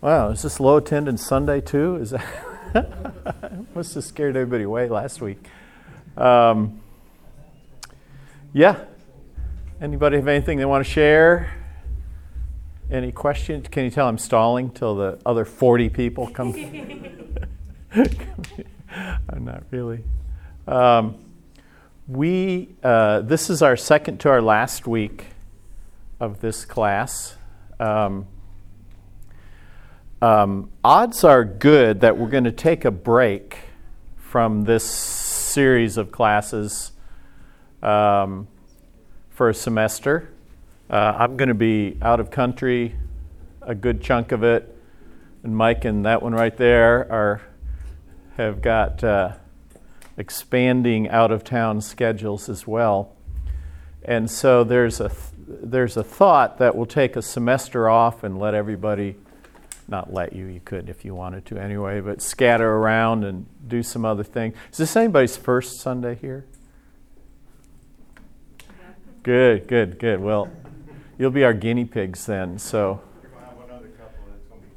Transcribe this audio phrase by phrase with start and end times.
[0.00, 1.96] Wow, is this low attendance Sunday too?
[1.96, 2.24] Is that
[3.74, 5.44] must have scared everybody away last week.
[6.16, 6.80] Um,
[8.52, 8.84] yeah.
[9.80, 11.52] Anybody have anything they want to share?
[12.92, 13.66] Any questions?
[13.68, 16.54] Can you tell I'm stalling till the other 40 people come?
[19.28, 20.04] I'm not really.
[20.68, 21.16] Um,
[22.06, 25.26] we uh, this is our second to our last week
[26.20, 27.36] of this class.
[27.80, 28.26] Um,
[30.20, 33.58] um, odds are good that we're going to take a break
[34.16, 36.92] from this series of classes
[37.82, 38.48] um,
[39.30, 40.28] for a semester.
[40.90, 42.96] Uh, I'm going to be out of country
[43.62, 44.74] a good chunk of it,
[45.44, 47.42] and Mike and that one right there are
[48.36, 49.32] have got uh,
[50.16, 53.14] expanding out of town schedules as well.
[54.04, 58.38] And so there's a th- there's a thought that we'll take a semester off and
[58.38, 59.16] let everybody
[59.88, 63.82] not let you, you could if you wanted to anyway, but scatter around and do
[63.82, 64.52] some other thing.
[64.70, 66.46] Is this anybody's first Sunday here?
[69.22, 70.20] Good, good, good.
[70.20, 70.50] Well,
[71.18, 72.58] you'll be our guinea pigs then.
[72.58, 73.00] So.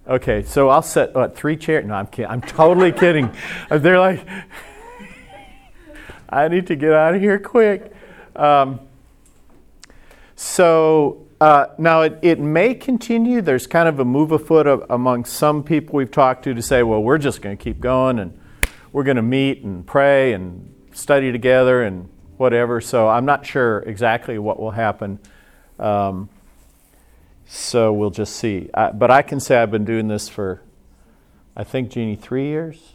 [0.08, 1.86] Okay, so I'll set what three chairs.
[1.86, 2.32] No, I'm kidding.
[2.32, 3.32] I'm totally kidding.
[3.70, 4.26] They're like,
[6.30, 7.94] I need to get out of here quick.
[8.36, 8.80] Um,
[10.36, 13.42] so uh, now, it, it may continue.
[13.42, 16.84] There's kind of a move afoot of, among some people we've talked to to say,
[16.84, 18.40] well, we're just going to keep going and
[18.92, 22.80] we're going to meet and pray and study together and whatever.
[22.80, 25.18] So I'm not sure exactly what will happen.
[25.80, 26.30] Um,
[27.48, 28.70] so we'll just see.
[28.76, 30.62] I, but I can say I've been doing this for,
[31.58, 32.94] I think, Jeannie, three years.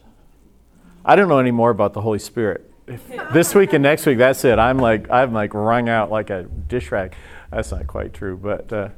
[1.05, 2.71] I don't know any more about the Holy Spirit.
[3.33, 4.61] this week and next week, that's it.
[4.61, 7.17] I'm like, I'm like wrung out like a dish rag.
[7.51, 8.89] That's not quite true, but uh,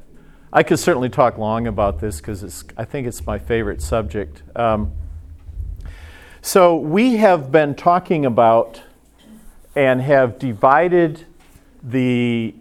[0.52, 4.42] I could certainly talk long about this because I think it's my favorite subject.
[4.56, 4.92] Um,
[6.40, 8.82] so, we have been talking about
[9.74, 11.26] and have divided
[11.82, 12.54] the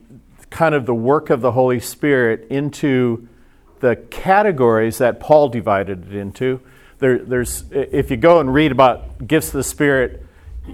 [0.50, 3.28] kind of the work of the Holy Spirit into
[3.80, 6.62] the categories that Paul divided it into.
[7.00, 10.26] There, there's, if you go and read about gifts of the Spirit,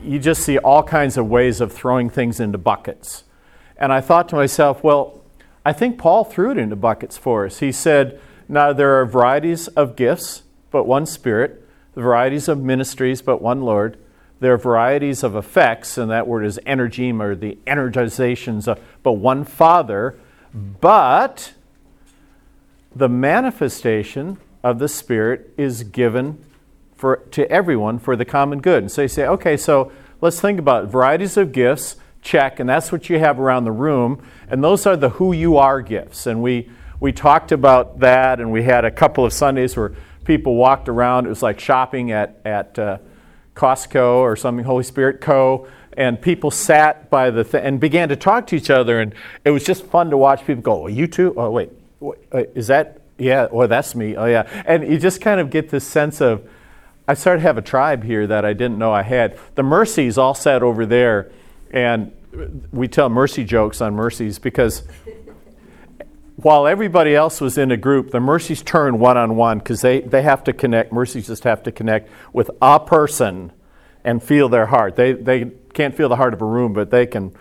[0.01, 3.25] you just see all kinds of ways of throwing things into buckets.
[3.83, 5.19] And I thought to myself, well,
[5.66, 7.59] I think Paul threw it into buckets for us.
[7.59, 8.17] He said,
[8.47, 13.63] Now there are varieties of gifts, but one Spirit, the varieties of ministries, but one
[13.63, 13.97] Lord.
[14.39, 19.13] There are varieties of effects, and that word is energima, or the energizations, of, but
[19.13, 20.17] one Father.
[20.53, 21.51] But
[22.95, 26.41] the manifestation of the Spirit is given
[26.95, 28.83] for, to everyone for the common good.
[28.83, 32.91] And so you say, okay, so let's think about varieties of gifts check, and that's
[32.91, 34.25] what you have around the room.
[34.50, 36.25] And those are the who you are gifts.
[36.25, 36.69] And we,
[37.00, 41.25] we talked about that, and we had a couple of Sundays where people walked around.
[41.25, 42.97] It was like shopping at, at uh,
[43.56, 45.67] Costco or something, Holy Spirit Co.
[45.95, 49.13] And people sat by the th- and began to talk to each other, and
[49.45, 51.35] it was just fun to watch people go, "Oh, you too?
[51.38, 51.69] Oh, wait,
[52.00, 52.17] wait
[52.56, 53.01] is that?
[53.19, 54.16] Yeah, or oh, that's me.
[54.16, 56.50] Oh, yeah." And you just kind of get this sense of,
[57.07, 59.38] I started to have a tribe here that I didn't know I had.
[59.53, 61.31] The Mercies all sat over there,
[61.73, 62.13] and
[62.72, 64.84] we tell mercy jokes on mercies because
[66.35, 70.01] while everybody else was in a group, the mercies turn one on one because they,
[70.01, 70.91] they have to connect.
[70.91, 73.51] Mercies just have to connect with a person
[74.03, 74.95] and feel their heart.
[74.95, 77.33] They, they can't feel the heart of a room, but they can.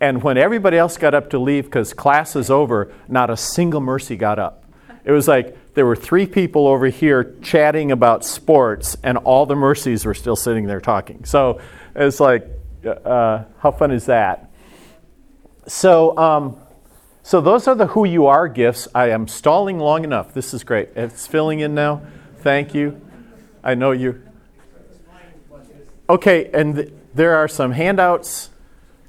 [0.00, 3.80] And when everybody else got up to leave because class is over, not a single
[3.80, 4.64] mercy got up.
[5.04, 9.56] It was like there were three people over here chatting about sports, and all the
[9.56, 11.24] mercies were still sitting there talking.
[11.24, 11.60] So
[11.94, 12.48] it's like,
[12.86, 14.50] uh, how fun is that?
[15.66, 16.56] So, um,
[17.22, 18.88] so those are the who you are gifts.
[18.94, 20.32] I am stalling long enough.
[20.32, 20.90] This is great.
[20.96, 22.02] It's filling in now.
[22.40, 23.00] Thank you.
[23.62, 24.22] I know you.
[26.08, 28.48] Okay, and th- there are some handouts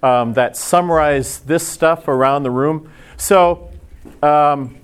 [0.03, 2.91] um, that summarize this stuff around the room.
[3.15, 3.71] So,
[4.21, 4.75] um,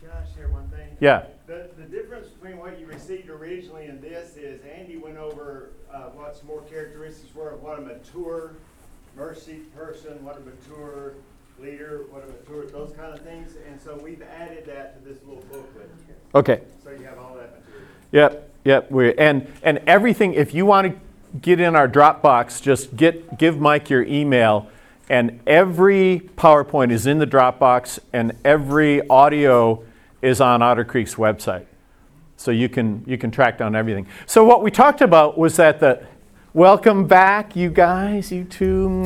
[0.00, 0.96] can I share one thing?
[1.00, 1.24] Yeah.
[1.46, 6.10] The, the difference between what you received originally and this is Andy went over uh,
[6.10, 8.52] what some more characteristics were of what a mature
[9.14, 11.12] mercy person, what a mature
[11.60, 13.56] leader, what a mature, those kind of things.
[13.68, 15.90] And so we've added that to this little booklet.
[16.34, 16.62] Okay.
[16.82, 17.86] So you have all that material.
[18.12, 18.90] Yep, yep.
[18.90, 20.32] we and and everything.
[20.32, 24.70] If you want to get in our Dropbox, just get give Mike your email,
[25.10, 29.84] and every PowerPoint is in the Dropbox, and every audio
[30.22, 31.66] is on Otter Creek's website
[32.38, 34.06] so you can you can track down everything.
[34.26, 36.06] So what we talked about was that the
[36.54, 39.04] welcome back, you guys, you two.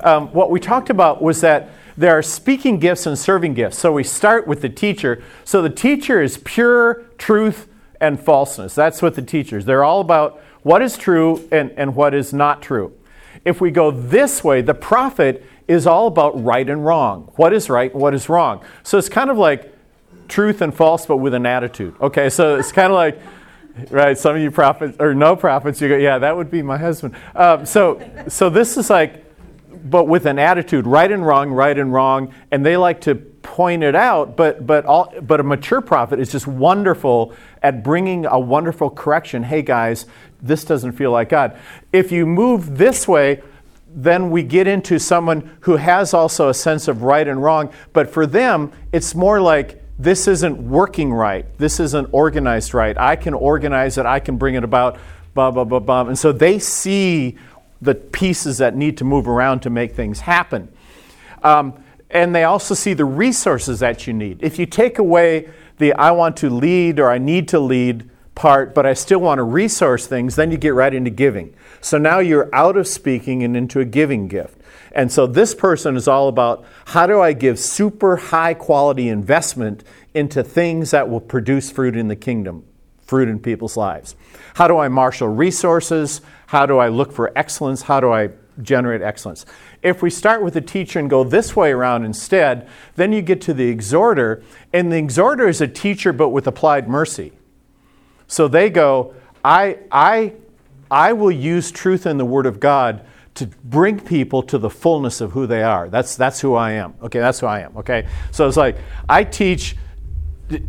[0.00, 3.78] Um, what we talked about was that there are speaking gifts and serving gifts.
[3.78, 5.22] So we start with the teacher.
[5.44, 7.68] So the teacher is pure truth
[8.00, 8.74] and falseness.
[8.74, 9.64] That's what the teachers.
[9.64, 12.92] They're all about what is true and, and what is not true.
[13.44, 17.32] If we go this way, the prophet is all about right and wrong.
[17.36, 18.64] What is right and what is wrong.
[18.82, 19.72] So it's kind of like
[20.28, 21.94] truth and false, but with an attitude.
[22.00, 23.20] Okay, so it's kind of like,
[23.90, 26.78] right, some of you prophets, or no prophets, you go, yeah, that would be my
[26.78, 27.14] husband.
[27.34, 29.24] Um, so, so this is like,
[29.84, 33.82] but with an attitude, right and wrong, right and wrong, and they like to point
[33.82, 34.36] it out.
[34.36, 39.42] But but all but a mature prophet is just wonderful at bringing a wonderful correction.
[39.42, 40.06] Hey guys,
[40.40, 41.58] this doesn't feel like God.
[41.92, 43.42] If you move this way,
[43.94, 47.72] then we get into someone who has also a sense of right and wrong.
[47.92, 51.46] But for them, it's more like this isn't working right.
[51.58, 52.96] This isn't organized right.
[52.98, 54.06] I can organize it.
[54.06, 54.98] I can bring it about.
[55.34, 56.06] Blah blah blah blah.
[56.06, 57.38] And so they see
[57.80, 60.72] the pieces that need to move around to make things happen.
[61.42, 64.38] Um, and they also see the resources that you need.
[64.42, 65.48] If you take away
[65.78, 69.38] the I want to lead or I need to lead part, but I still want
[69.38, 71.54] to resource things, then you get right into giving.
[71.80, 74.58] So now you're out of speaking and into a giving gift.
[74.92, 79.84] And so this person is all about how do I give super high quality investment
[80.14, 82.64] into things that will produce fruit in the kingdom,
[83.00, 84.14] fruit in people's lives.
[84.54, 86.20] How do I marshal resources?
[86.46, 87.82] How do I look for excellence?
[87.82, 88.30] How do I
[88.60, 89.46] generate excellence?
[89.82, 93.40] If we start with the teacher and go this way around instead, then you get
[93.42, 94.42] to the exhorter,
[94.72, 97.32] and the exhorter is a teacher but with applied mercy.
[98.26, 99.14] So they go,
[99.44, 100.34] I, I,
[100.90, 103.04] I will use truth in the Word of God
[103.34, 105.88] to bring people to the fullness of who they are.
[105.88, 106.94] That's, that's who I am.
[107.02, 107.76] Okay, that's who I am.
[107.78, 108.76] Okay, so it's like
[109.08, 109.76] I teach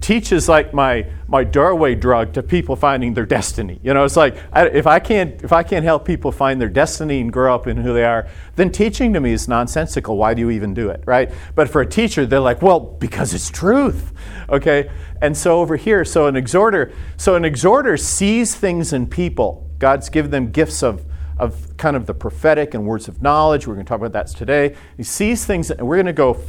[0.01, 3.79] teaches like my my doorway drug to people finding their destiny.
[3.83, 6.69] You know, it's like I, if I can't if I can't help people find their
[6.69, 10.17] destiny and grow up in who they are, then teaching to me is nonsensical.
[10.17, 11.31] Why do you even do it, right?
[11.55, 14.13] But for a teacher, they're like, well, because it's truth,
[14.49, 14.89] okay.
[15.21, 19.69] And so over here, so an exhorter, so an exhorter sees things in people.
[19.79, 21.05] God's given them gifts of
[21.43, 23.67] of kind of the prophetic and words of knowledge.
[23.67, 24.75] We're going to talk about that today.
[24.97, 26.39] He sees things, and we're going to go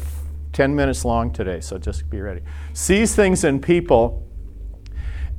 [0.53, 2.41] 10 minutes long today, so just be ready.
[2.73, 4.27] Sees things in people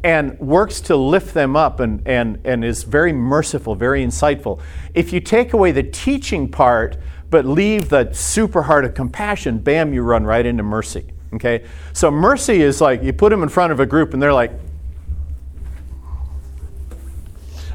[0.04, 4.62] and works to lift them up and, and, and is very merciful, very insightful.
[4.94, 6.98] If you take away the teaching part
[7.32, 11.12] but leave the super heart of compassion, bam, you run right into mercy.
[11.34, 11.66] Okay?
[11.94, 14.52] So mercy is like you put them in front of a group and they're like,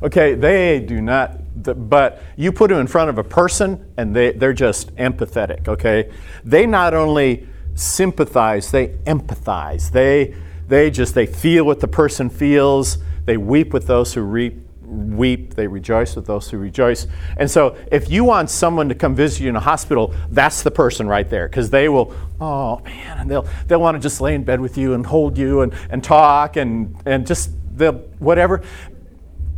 [0.02, 4.32] okay, they do not but you put them in front of a person and they,
[4.32, 6.10] they're just empathetic, okay?
[6.44, 9.90] They not only sympathize, they empathize.
[9.90, 10.34] They,
[10.68, 12.98] they just, they feel what the person feels.
[13.24, 15.54] They weep with those who reap, weep.
[15.54, 17.06] They rejoice with those who rejoice.
[17.36, 20.70] And so if you want someone to come visit you in a hospital, that's the
[20.70, 24.34] person right there because they will, oh man, and they'll, they'll want to just lay
[24.34, 28.62] in bed with you and hold you and, and talk and, and just, they'll, whatever.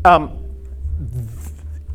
[0.05, 0.39] Um,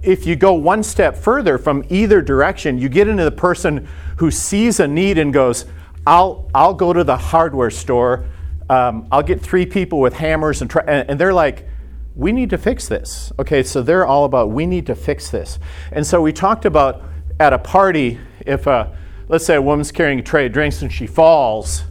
[0.01, 3.87] if you go one step further from either direction, you get into the person
[4.17, 5.65] who sees a need and goes,
[6.05, 8.25] I'll, I'll go to the hardware store,
[8.69, 11.67] um, I'll get three people with hammers, and, try, and, and they're like,
[12.15, 13.31] we need to fix this.
[13.37, 15.59] Okay, so they're all about, we need to fix this.
[15.91, 17.03] And so we talked about
[17.39, 20.91] at a party, if a, let's say a woman's carrying a tray of drinks and
[20.91, 21.83] she falls,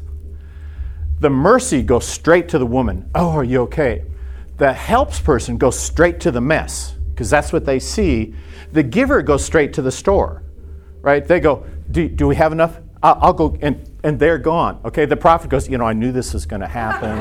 [1.20, 3.10] the mercy goes straight to the woman.
[3.14, 4.04] Oh, are you okay?
[4.56, 8.34] The helps person goes straight to the mess because that's what they see.
[8.72, 10.42] The giver goes straight to the store,
[11.02, 11.26] right?
[11.26, 12.78] They go, Do, do we have enough?
[13.02, 14.80] I'll, I'll, go, and, and they're gone.
[14.84, 17.18] Okay, the prophet goes, You know, I knew this was going to happen.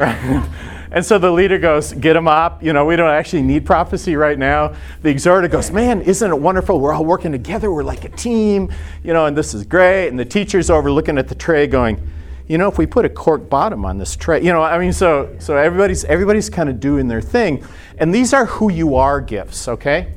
[0.00, 0.50] right?
[0.94, 2.62] And so the leader goes, Get them up.
[2.62, 4.76] You know, we don't actually need prophecy right now.
[5.02, 6.78] The exhorter goes, Man, isn't it wonderful?
[6.78, 7.72] We're all working together.
[7.72, 10.06] We're like a team, you know, and this is great.
[10.08, 12.08] And the teacher's over looking at the tray going,
[12.46, 14.92] you know, if we put a cork bottom on this tray, you know, I mean,
[14.92, 17.64] so so everybody's everybody's kind of doing their thing,
[17.98, 20.12] and these are who you are gifts, okay?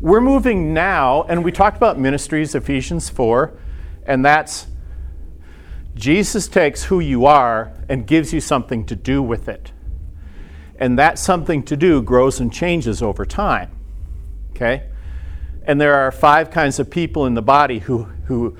[0.00, 3.54] We're moving now, and we talked about ministries, Ephesians four,
[4.04, 4.66] and that's
[5.94, 9.72] Jesus takes who you are and gives you something to do with it,
[10.76, 13.70] and that something to do grows and changes over time,
[14.50, 14.88] okay?
[15.64, 18.56] And there are five kinds of people in the body who who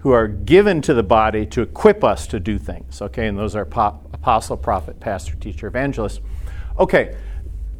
[0.00, 3.02] who are given to the body to equip us to do things.
[3.02, 6.20] Okay, and those are pop, apostle, prophet, pastor, teacher, evangelist.
[6.78, 7.16] Okay,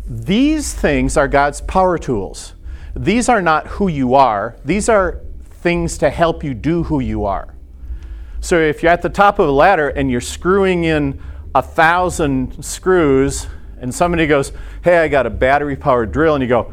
[0.07, 2.55] these things are God's power tools.
[2.95, 7.25] These are not who you are, these are things to help you do who you
[7.25, 7.55] are.
[8.41, 11.21] So if you're at the top of a ladder and you're screwing in
[11.55, 13.49] a thousand screws,
[13.81, 16.73] and somebody goes, Hey, I got a battery powered drill, and you go,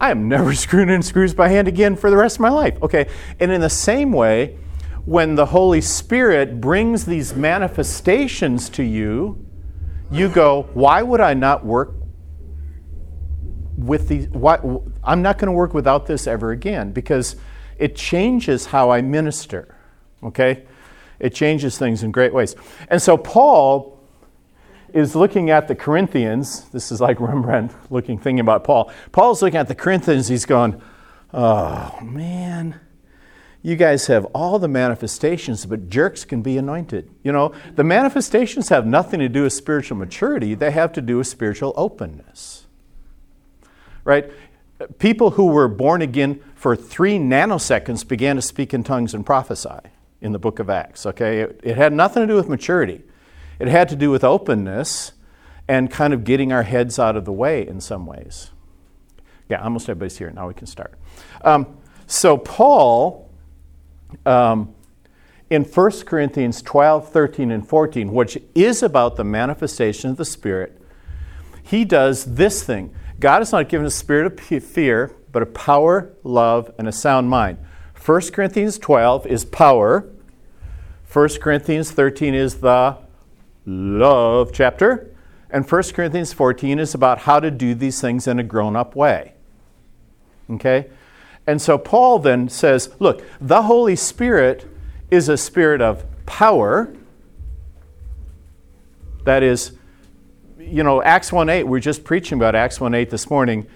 [0.00, 2.80] I am never screwing in screws by hand again for the rest of my life.
[2.82, 3.08] Okay,
[3.40, 4.58] and in the same way,
[5.04, 9.44] when the Holy Spirit brings these manifestations to you,
[10.10, 11.94] you go, why would I not work
[13.76, 14.28] with these?
[14.28, 14.58] Why,
[15.04, 17.36] I'm not going to work without this ever again because
[17.78, 19.76] it changes how I minister.
[20.22, 20.64] Okay?
[21.18, 22.54] It changes things in great ways.
[22.88, 23.97] And so Paul
[24.92, 26.68] is looking at the Corinthians.
[26.70, 28.90] This is like Rembrandt looking, thinking about Paul.
[29.12, 30.28] Paul's looking at the Corinthians.
[30.28, 30.80] He's going,
[31.32, 32.80] oh, man
[33.62, 37.10] you guys have all the manifestations, but jerks can be anointed.
[37.22, 41.18] You know, the manifestations have nothing to do with spiritual maturity, they have to do
[41.18, 42.66] with spiritual openness.
[44.04, 44.30] Right?
[44.98, 49.80] People who were born again for three nanoseconds began to speak in tongues and prophesy
[50.20, 51.04] in the book of Acts.
[51.04, 51.40] Okay?
[51.40, 53.02] It had nothing to do with maturity,
[53.58, 55.12] it had to do with openness
[55.66, 58.50] and kind of getting our heads out of the way in some ways.
[59.48, 60.30] Yeah, almost everybody's here.
[60.30, 60.94] Now we can start.
[61.42, 63.28] Um, so, Paul
[64.24, 64.74] um,
[65.50, 70.80] in 1 Corinthians 12, 13, and 14, which is about the manifestation of the Spirit,
[71.62, 72.94] he does this thing.
[73.18, 77.28] God has not given a spirit of fear, but a power, love, and a sound
[77.28, 77.58] mind.
[78.04, 80.10] 1 Corinthians 12 is power.
[81.12, 82.96] 1 Corinthians 13 is the
[83.68, 85.14] love chapter.
[85.50, 88.96] And 1 Corinthians 14 is about how to do these things in a grown up
[88.96, 89.34] way.
[90.50, 90.88] Okay?
[91.46, 94.66] And so Paul then says, look, the Holy Spirit
[95.10, 96.94] is a spirit of power.
[99.24, 99.72] That is,
[100.58, 103.66] you know, Acts 1 8, we are just preaching about Acts 1 8 this morning.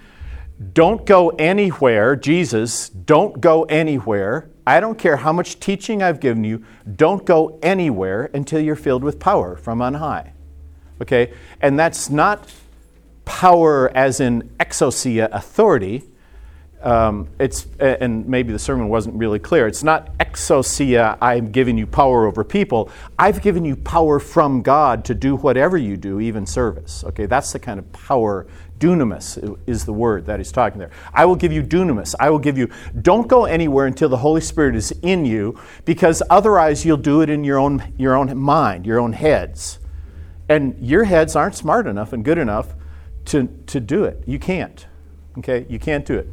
[0.73, 4.49] Don't go anywhere, Jesus, don't go anywhere.
[4.65, 6.63] I don't care how much teaching I've given you,
[6.95, 10.33] don't go anywhere until you're filled with power from on high.
[11.01, 11.33] Okay?
[11.61, 12.51] And that's not
[13.25, 16.03] power as in exousia, authority
[16.83, 19.67] um, it's and maybe the sermon wasn't really clear.
[19.67, 21.17] It's not exousia.
[21.21, 22.91] I'm giving you power over people.
[23.17, 27.05] I've given you power from God to do whatever you do, even service.
[27.05, 28.47] Okay, that's the kind of power.
[28.83, 30.91] Dunamis is the word that he's talking there.
[31.13, 32.15] I will give you dunamis.
[32.19, 32.69] I will give you.
[33.01, 37.29] Don't go anywhere until the Holy Spirit is in you, because otherwise you'll do it
[37.29, 39.79] in your own your own mind, your own heads,
[40.49, 42.75] and your heads aren't smart enough and good enough
[43.25, 44.21] to to do it.
[44.25, 44.85] You can't.
[45.37, 46.27] Okay, you can't do it.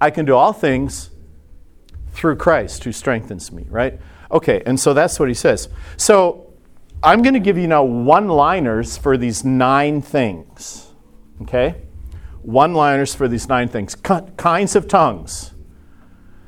[0.00, 1.10] I can do all things
[2.12, 3.98] through Christ who strengthens me, right?
[4.30, 5.68] Okay, and so that's what he says.
[5.96, 6.52] So
[7.02, 10.89] I'm going to give you now one liners for these nine things,
[11.42, 11.82] okay?
[12.42, 13.94] One liners for these nine things.
[13.94, 15.52] kinds of tongues.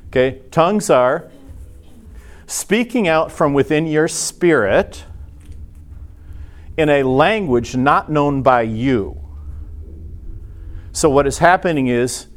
[0.07, 1.31] Okay, tongues are
[2.45, 5.05] speaking out from within your spirit
[6.77, 9.19] in a language not known by you.
[10.91, 12.27] So, what is happening is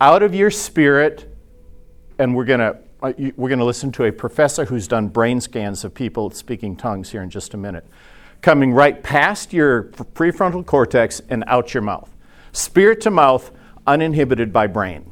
[0.00, 1.34] out of your spirit,
[2.18, 5.40] and we're going to uh, we're going to listen to a professor who's done brain
[5.40, 7.84] scans of people speaking tongues here in just a minute.
[8.42, 12.10] Coming right past your prefrontal cortex and out your mouth.
[12.50, 13.52] Spirit to mouth,
[13.86, 15.10] uninhibited by brain.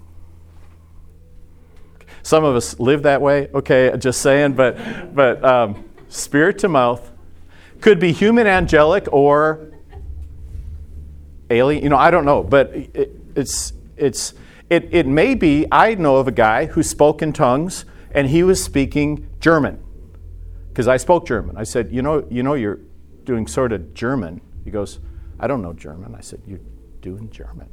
[2.23, 7.11] Some of us live that way, okay, just saying, but, but um, spirit to mouth
[7.81, 9.73] could be human angelic or
[11.49, 14.35] alien, you know, I don't know, but it, it's, it's,
[14.69, 18.43] it, it may be, I know of a guy who spoke in tongues and he
[18.43, 19.83] was speaking German
[20.69, 21.57] because I spoke German.
[21.57, 22.81] I said, you know, you know, you're
[23.25, 24.41] doing sort of German.
[24.65, 24.99] He goes,
[25.39, 26.15] I don't know German.
[26.15, 26.61] I said, you're
[27.00, 27.69] doing German.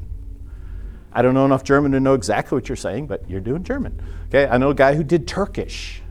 [1.12, 4.01] I don't know enough German to know exactly what you're saying, but you're doing German.
[4.27, 6.01] Okay, I know a guy who did Turkish.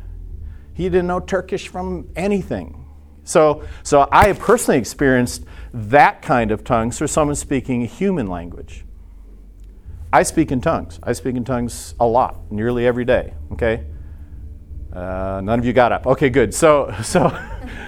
[0.75, 2.87] He didn't know Turkish from anything.
[3.25, 8.27] So, so I have personally experienced that kind of tongues for someone speaking a human
[8.27, 8.85] language.
[10.13, 11.01] I speak in tongues.
[11.03, 13.35] I speak in tongues a lot, nearly every day.
[13.53, 13.85] Okay.
[14.97, 16.07] Uh, none of you got up.
[16.07, 16.55] Okay, good.
[16.55, 17.37] So, so,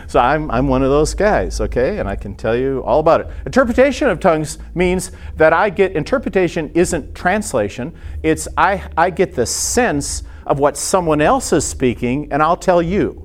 [0.07, 1.59] so I'm, I'm one of those guys.
[1.59, 3.29] Okay, and I can tell you all about it.
[3.47, 7.95] Interpretation of tongues means that I get interpretation isn't translation.
[8.23, 12.83] It's I I get the sense of what someone else is speaking, and I'll tell
[12.83, 13.25] you.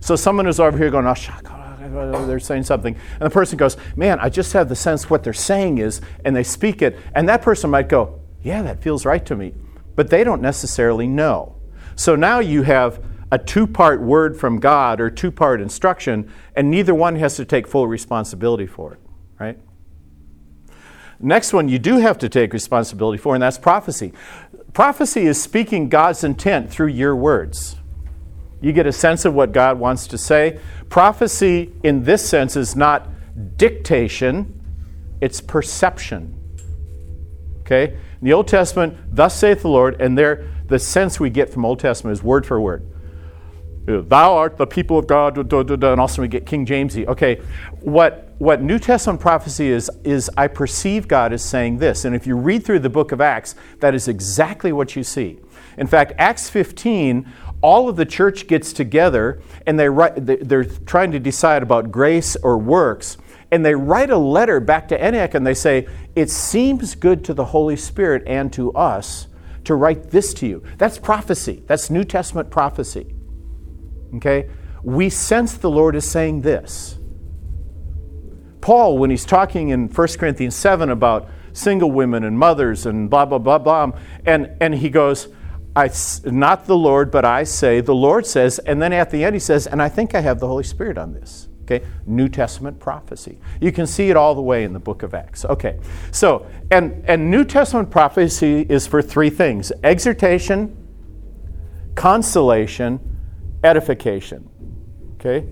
[0.00, 4.18] So someone is over here going, oh, they're saying something, and the person goes, man,
[4.18, 7.42] I just have the sense what they're saying is, and they speak it, and that
[7.42, 9.54] person might go, yeah, that feels right to me.
[9.94, 11.56] But they don't necessarily know.
[11.96, 16.70] So now you have a two part word from God or two part instruction, and
[16.70, 19.00] neither one has to take full responsibility for it,
[19.38, 19.58] right?
[21.20, 24.12] Next one you do have to take responsibility for, and that's prophecy.
[24.72, 27.76] Prophecy is speaking God's intent through your words.
[28.60, 30.58] You get a sense of what God wants to say.
[30.88, 33.08] Prophecy, in this sense, is not
[33.56, 34.60] dictation,
[35.20, 36.36] it's perception.
[37.60, 37.92] Okay?
[37.94, 41.64] In the Old Testament, thus saith the Lord, and there the sense we get from
[41.64, 42.86] Old Testament is word for word.
[43.90, 47.06] Uh, thou art the people of God, and also we get King Jamesy.
[47.06, 47.36] Okay,
[47.80, 52.04] what, what New Testament prophecy is, is I perceive God as saying this.
[52.04, 55.38] And if you read through the book of Acts, that is exactly what you see.
[55.76, 57.30] In fact, Acts 15,
[57.62, 62.36] all of the church gets together and they write, they're trying to decide about grace
[62.36, 63.18] or works.
[63.50, 67.34] And they write a letter back to Antioch and they say, It seems good to
[67.34, 69.26] the Holy Spirit and to us
[69.64, 70.62] to write this to you.
[70.78, 71.62] That's prophecy.
[71.66, 73.14] That's New Testament prophecy.
[74.16, 74.48] Okay?
[74.82, 76.98] We sense the Lord is saying this.
[78.60, 83.24] Paul, when he's talking in 1 Corinthians 7 about single women and mothers and blah,
[83.24, 83.92] blah, blah, blah,
[84.26, 85.28] and, and he goes,
[85.74, 85.90] I,
[86.24, 89.40] not the Lord, but I say, the Lord says, and then at the end he
[89.40, 91.48] says, and I think I have the Holy Spirit on this.
[91.62, 93.38] Okay, New Testament prophecy.
[93.60, 95.44] You can see it all the way in the book of Acts.
[95.44, 95.78] Okay,
[96.10, 100.76] so, and, and New Testament prophecy is for three things exhortation,
[101.94, 102.98] consolation,
[103.62, 104.48] edification.
[105.14, 105.46] Okay?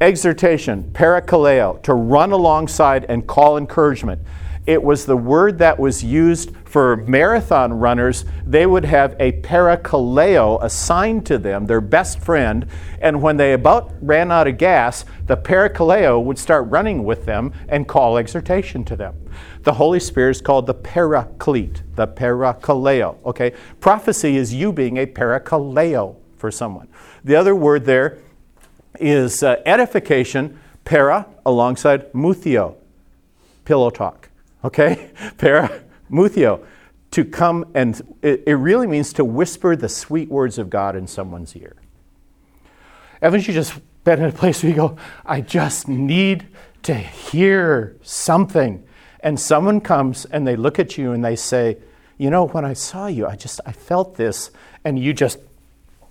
[0.00, 4.20] Exhortation, parakaleo, to run alongside and call encouragement.
[4.68, 8.26] It was the word that was used for marathon runners.
[8.44, 12.66] They would have a parakaleo assigned to them, their best friend,
[13.00, 17.54] and when they about ran out of gas, the parakaleo would start running with them
[17.70, 19.14] and call exhortation to them.
[19.62, 23.16] The Holy Spirit is called the paraclete, the parakaleo.
[23.24, 23.54] Okay?
[23.80, 26.88] Prophecy is you being a parakaleo for someone.
[27.24, 28.18] The other word there
[28.98, 32.76] is uh, edification, para, alongside muthio,
[33.64, 34.28] pillow talk.
[34.64, 35.10] Okay?
[35.38, 36.64] para, muthio,
[37.10, 41.06] to come and it, it really means to whisper the sweet words of God in
[41.06, 41.76] someone's ear.
[43.22, 46.46] Haven't you just been in a place where you go, I just need
[46.82, 48.84] to hear something?
[49.20, 51.78] And someone comes and they look at you and they say,
[52.18, 54.50] You know, when I saw you, I just, I felt this,
[54.84, 55.38] and you just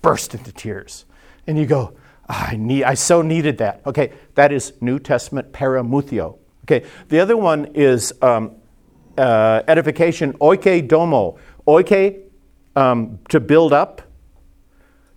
[0.02, 1.06] burst into tears.
[1.46, 1.94] And you go,
[2.28, 3.82] I need, I so needed that.
[3.86, 6.38] Okay, that is New Testament paramuthio.
[6.66, 8.56] Okay, the other one is um,
[9.18, 11.38] uh, edification, oike domo.
[11.66, 12.24] Oike,
[12.76, 14.02] um, to build up,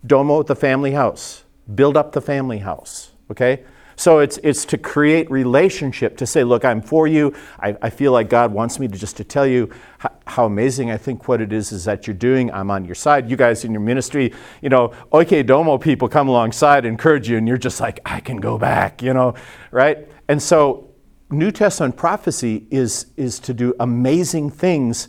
[0.06, 1.44] domo, the family house.
[1.74, 3.10] Build up the family house.
[3.30, 3.64] Okay,
[4.00, 7.34] so it's, it's to create relationship, to say, look, I'm for you.
[7.58, 10.90] I, I feel like God wants me to just to tell you how, how, amazing
[10.90, 12.50] I think what it is is that you're doing.
[12.50, 13.28] I'm on your side.
[13.28, 14.32] You guys in your ministry,
[14.62, 18.38] you know, okay, domo people come alongside, encourage you, and you're just like, I can
[18.38, 19.34] go back, you know,
[19.70, 20.08] right?
[20.28, 20.94] And so
[21.28, 25.08] New Testament prophecy is, is to do amazing things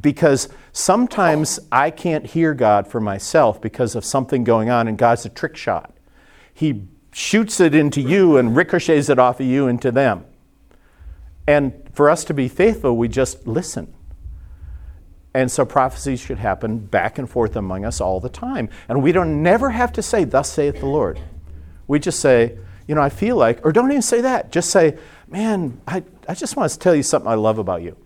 [0.00, 5.26] because sometimes I can't hear God for myself because of something going on, and God's
[5.26, 5.92] a trick shot.
[6.54, 10.24] He shoots it into you and ricochets it off of you into them.
[11.46, 13.92] And for us to be faithful, we just listen.
[15.32, 18.68] And so prophecies should happen back and forth among us all the time.
[18.88, 21.20] And we don't never have to say, Thus saith the Lord.
[21.86, 24.50] We just say, you know, I feel like, or don't even say that.
[24.50, 27.96] Just say, man, I, I just want to tell you something I love about you.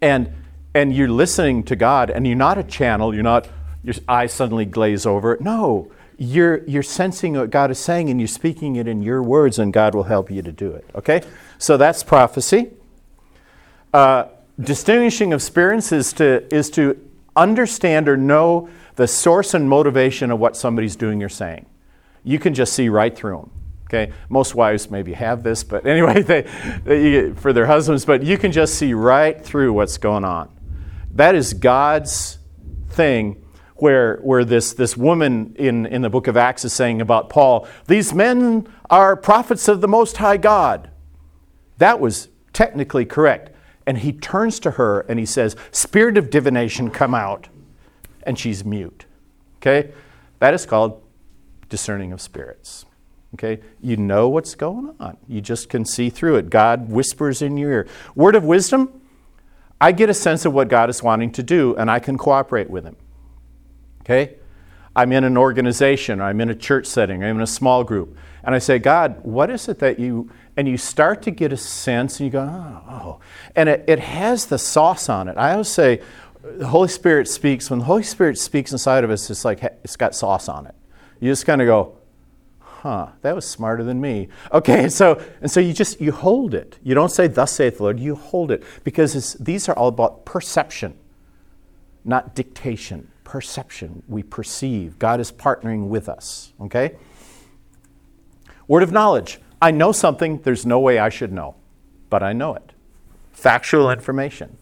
[0.00, 0.32] And
[0.74, 3.48] and you're listening to God and you're not a channel, you're not
[3.82, 5.36] your eyes suddenly glaze over.
[5.40, 9.58] No, you're, you're sensing what God is saying and you're speaking it in your words,
[9.58, 10.84] and God will help you to do it.
[10.94, 11.22] Okay?
[11.58, 12.72] So that's prophecy.
[13.94, 14.24] Uh,
[14.60, 16.98] distinguishing of spirits is to, is to
[17.36, 21.66] understand or know the source and motivation of what somebody's doing or saying.
[22.24, 23.50] You can just see right through them.
[23.84, 26.42] Okay, most wives maybe have this, but anyway, they,
[26.84, 30.50] they, for their husbands, but you can just see right through what's going on.
[31.14, 32.38] That is God's
[32.88, 33.42] thing
[33.80, 37.66] where, where this, this woman in, in the book of Acts is saying about Paul,
[37.86, 40.90] these men are prophets of the Most High God.
[41.78, 43.50] That was technically correct.
[43.86, 47.48] And he turns to her and he says, Spirit of divination, come out.
[48.24, 49.06] And she's mute.
[49.56, 49.92] Okay?
[50.40, 51.02] That is called
[51.68, 52.84] discerning of spirits.
[53.34, 53.62] Okay?
[53.80, 55.16] You know what's going on.
[55.26, 56.50] You just can see through it.
[56.50, 57.88] God whispers in your ear.
[58.14, 59.00] Word of wisdom,
[59.80, 62.68] I get a sense of what God is wanting to do and I can cooperate
[62.68, 62.96] with him.
[64.08, 64.36] Okay?
[64.96, 68.54] I'm in an organization, I'm in a church setting, I'm in a small group, and
[68.54, 72.18] I say, God, what is it that you, and you start to get a sense,
[72.18, 73.20] and you go, oh,
[73.54, 75.36] and it, it has the sauce on it.
[75.36, 76.00] I always say,
[76.42, 79.96] the Holy Spirit speaks, when the Holy Spirit speaks inside of us, it's like it's
[79.96, 80.74] got sauce on it.
[81.20, 81.98] You just kind of go,
[82.60, 84.28] huh, that was smarter than me.
[84.52, 86.78] Okay, so and so you just you hold it.
[86.82, 90.24] You don't say, "Thus saith the Lord." You hold it because these are all about
[90.24, 90.96] perception,
[92.04, 94.02] not dictation perception.
[94.08, 94.98] We perceive.
[94.98, 96.54] God is partnering with us.
[96.62, 96.96] Okay?
[98.66, 99.38] Word of knowledge.
[99.60, 101.54] I know something there's no way I should know,
[102.08, 102.72] but I know it.
[103.32, 104.56] factual information.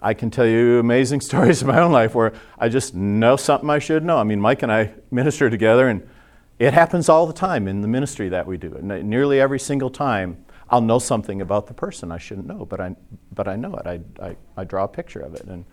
[0.00, 3.68] I can tell you amazing stories in my own life where I just know something
[3.68, 4.16] I should know.
[4.16, 6.08] I mean, Mike and I minister together, and
[6.60, 8.74] it happens all the time in the ministry that we do.
[8.74, 12.80] And nearly every single time, I'll know something about the person I shouldn't know, but
[12.80, 12.94] I,
[13.34, 13.86] but I know it.
[13.86, 15.44] I, I, I draw a picture of it.
[15.46, 15.64] And,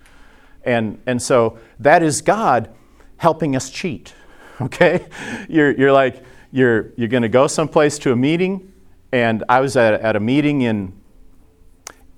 [0.63, 2.69] and, and so that is God
[3.17, 4.13] helping us cheat,
[4.61, 5.05] okay?
[5.49, 8.71] You're, you're like, you're, you're going to go someplace to a meeting,
[9.11, 10.93] and I was at, at a meeting in,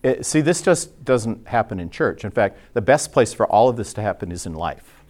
[0.03, 2.23] it, eh, see, this just doesn't happen in church.
[2.23, 5.03] In fact, the best place for all of this to happen is in life.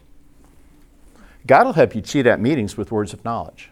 [1.48, 3.70] God will help you cheat at meetings with words of knowledge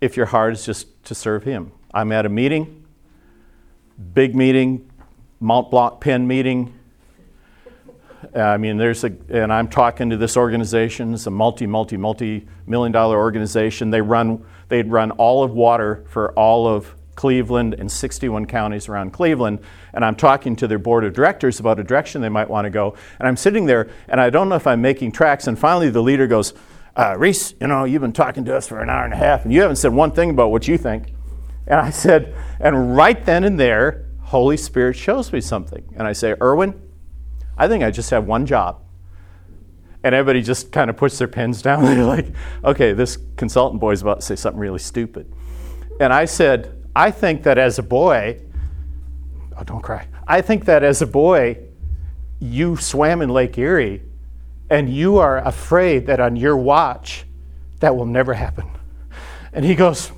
[0.00, 1.72] if your heart is just to serve Him.
[1.94, 2.84] I'm at a meeting,
[4.12, 4.90] big meeting,
[5.40, 6.74] Mont Blanc pen meeting.
[8.34, 11.14] I mean, there's a, and I'm talking to this organization.
[11.14, 13.90] It's a multi, multi, multi million dollar organization.
[13.90, 19.12] They run, they'd run all of water for all of Cleveland and 61 counties around
[19.12, 19.60] Cleveland.
[19.92, 22.70] And I'm talking to their board of directors about a direction they might want to
[22.70, 22.96] go.
[23.18, 25.46] And I'm sitting there, and I don't know if I'm making tracks.
[25.46, 26.54] And finally, the leader goes,
[26.96, 29.44] uh, Reese, you know, you've been talking to us for an hour and a half,
[29.44, 31.12] and you haven't said one thing about what you think.
[31.66, 35.84] And I said, and right then and there, Holy Spirit shows me something.
[35.96, 36.80] And I say, Erwin,
[37.56, 38.80] I think I just have one job.
[40.02, 41.84] And everybody just kind of puts their pens down.
[41.84, 42.26] They're like,
[42.62, 45.32] okay, this consultant boy is about to say something really stupid.
[46.00, 48.40] And I said, I think that as a boy,
[49.56, 50.08] oh, don't cry.
[50.26, 51.58] I think that as a boy,
[52.40, 54.02] you swam in Lake Erie
[54.70, 57.24] and you are afraid that on your watch,
[57.80, 58.68] that will never happen.
[59.52, 60.10] And he goes,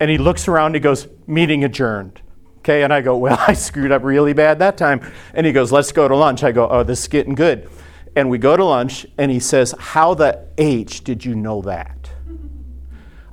[0.00, 2.20] and he looks around, and he goes, meeting adjourned.
[2.64, 5.02] Okay, and I go, well, I screwed up really bad that time.
[5.34, 6.42] And he goes, let's go to lunch.
[6.42, 7.68] I go, oh, this is getting good.
[8.16, 12.10] And we go to lunch, and he says, how the H did you know that?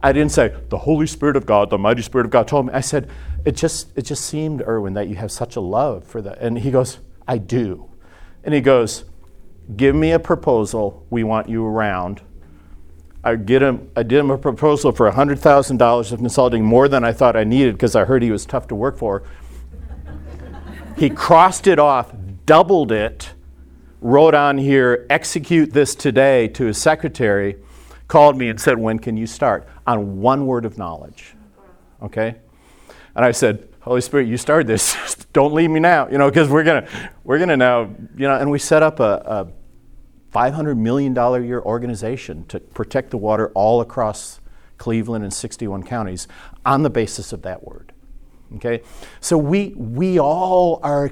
[0.03, 2.73] I didn't say, the Holy Spirit of God, the mighty Spirit of God told me.
[2.73, 3.09] I said,
[3.45, 6.39] it just, it just seemed, Erwin, that you have such a love for that.
[6.39, 7.89] And he goes, I do.
[8.43, 9.05] And he goes,
[9.77, 11.05] give me a proposal.
[11.09, 12.21] We want you around
[13.23, 17.13] I, get him, I did him a proposal for $100,000 of consulting, more than I
[17.13, 19.23] thought I needed because I heard he was tough to work for.
[20.97, 22.13] he crossed it off,
[22.45, 23.33] doubled it,
[24.01, 27.57] wrote on here, execute this today to his secretary,
[28.07, 29.67] called me and said, When can you start?
[29.85, 31.35] On one word of knowledge.
[32.01, 32.35] Okay?
[33.15, 35.15] And I said, Holy Spirit, you started this.
[35.33, 36.87] Don't leave me now, you know, because we're gonna
[37.23, 37.83] we're gonna now,
[38.15, 39.47] you know, and we set up a, a
[40.33, 44.39] $500 million a year organization to protect the water all across
[44.77, 46.27] Cleveland and 61 counties
[46.65, 47.91] on the basis of that word.
[48.55, 48.81] Okay?
[49.19, 51.11] So we, we all are,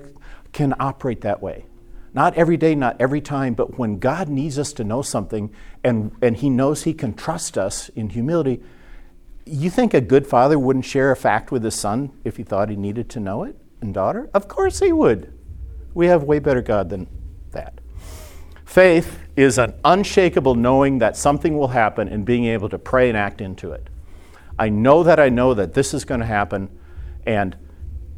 [0.54, 1.66] can operate that way.
[2.14, 5.54] Not every day, not every time, but when God needs us to know something
[5.84, 8.62] and, and He knows He can trust us in humility,
[9.50, 12.70] you think a good father wouldn't share a fact with his son if he thought
[12.70, 14.30] he needed to know it and daughter?
[14.34, 15.34] Of course he would.
[15.94, 17.08] We have way better God than
[17.52, 17.79] that.
[18.70, 23.18] Faith is an unshakable knowing that something will happen and being able to pray and
[23.18, 23.88] act into it.
[24.60, 26.70] I know that I know that this is going to happen,
[27.26, 27.58] and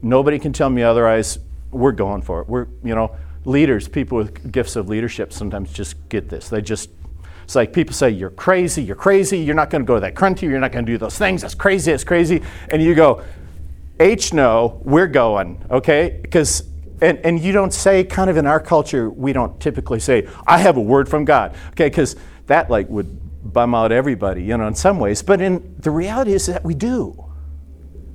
[0.01, 1.39] nobody can tell me otherwise.
[1.71, 2.49] We're going for it.
[2.49, 6.49] We're, you know, leaders, people with gifts of leadership sometimes just get this.
[6.49, 6.89] They just,
[7.45, 10.15] it's like people say, You're crazy, you're crazy, you're not going to go to that
[10.15, 12.41] country, you're not going to do those things, that's crazy, that's crazy.
[12.69, 13.23] And you go,
[14.01, 16.19] H no, we're going, okay?
[16.21, 16.69] Because
[17.01, 20.57] and, and you don't say kind of in our culture we don't typically say i
[20.57, 21.55] have a word from god.
[21.71, 22.15] Okay because
[22.47, 25.21] that like would bum out everybody you know in some ways.
[25.21, 27.25] But in the reality is that we do.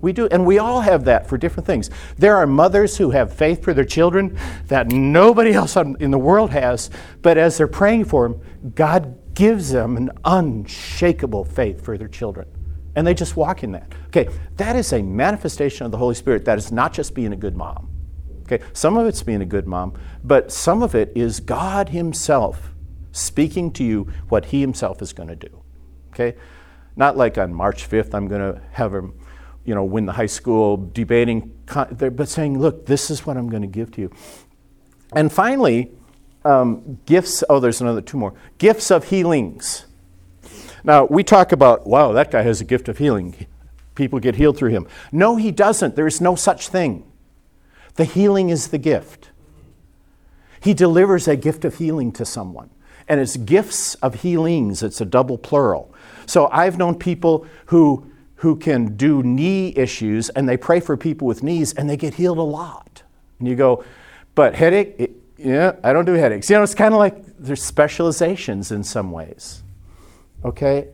[0.01, 1.90] We do and we all have that for different things.
[2.16, 6.51] There are mothers who have faith for their children that nobody else in the world
[6.51, 6.90] has
[7.22, 12.46] but as they're praying for them god gives them an unshakable faith for their children
[12.94, 13.92] and they just walk in that.
[14.09, 17.37] Okay that is a manifestation of the holy spirit that is not just being a
[17.37, 17.88] good mom
[18.47, 22.73] Okay, some of it's being a good mom, but some of it is God Himself
[23.11, 25.63] speaking to you what He Himself is going to do.
[26.11, 26.37] Okay,
[26.95, 29.19] not like on March 5th I'm going to have him,
[29.65, 33.63] you know, win the high school debating, but saying, look, this is what I'm going
[33.63, 34.11] to give to you.
[35.13, 35.91] And finally,
[36.45, 37.43] um, gifts.
[37.51, 39.87] Oh, there's another two more gifts of healings.
[40.85, 43.47] Now we talk about, wow, that guy has a gift of healing.
[43.97, 44.87] People get healed through him.
[45.11, 45.97] No, he doesn't.
[45.97, 47.11] There is no such thing.
[47.97, 49.31] The healing is the gift.
[50.61, 52.71] He delivers a gift of healing to someone.
[53.09, 55.95] And it's gifts of healings, it's a double plural.
[56.27, 61.27] So I've known people who, who can do knee issues and they pray for people
[61.27, 63.03] with knees and they get healed a lot.
[63.39, 63.85] And you go,
[64.35, 64.95] but headache?
[64.99, 66.51] It, yeah, I don't do headaches.
[66.51, 69.63] You know, it's kind of like there's specializations in some ways.
[70.45, 70.89] Okay?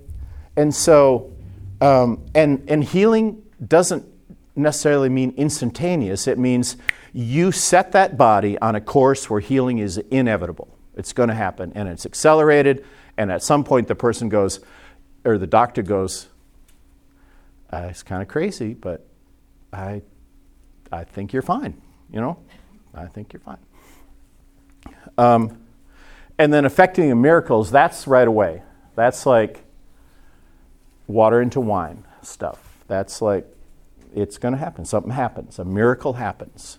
[0.56, 1.32] And so,
[1.80, 4.04] um, and, and healing doesn't
[4.54, 6.26] necessarily mean instantaneous.
[6.26, 6.76] It means
[7.12, 10.68] you set that body on a course where healing is inevitable.
[10.96, 12.84] It's going to happen, and it's accelerated.
[13.16, 14.60] And at some point, the person goes,
[15.24, 16.28] or the doctor goes,
[17.72, 19.06] uh, "It's kind of crazy, but
[19.72, 20.02] I,
[20.90, 21.80] I think you're fine.
[22.10, 22.38] You know,
[22.94, 23.58] I think you're fine."
[25.16, 25.58] Um,
[26.38, 28.62] and then affecting the miracles, that's right away.
[28.94, 29.64] That's like
[31.06, 32.78] water into wine stuff.
[32.88, 33.46] That's like
[34.14, 34.84] it's going to happen.
[34.84, 35.58] Something happens.
[35.58, 36.78] A miracle happens.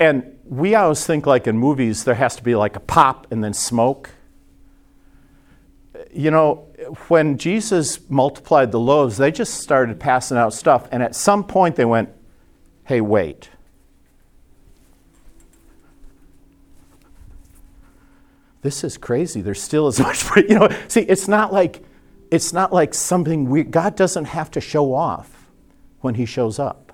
[0.00, 3.42] And we always think, like in movies, there has to be like a pop and
[3.42, 4.10] then smoke.
[6.12, 6.66] You know,
[7.08, 10.86] when Jesus multiplied the loaves, they just started passing out stuff.
[10.92, 12.10] And at some point, they went,
[12.84, 13.50] hey, wait.
[18.62, 19.40] This is crazy.
[19.40, 20.68] There's still as much, you know.
[20.86, 21.82] See, it's not like
[22.30, 25.37] it's not like something we God doesn't have to show off
[26.00, 26.92] when He shows up.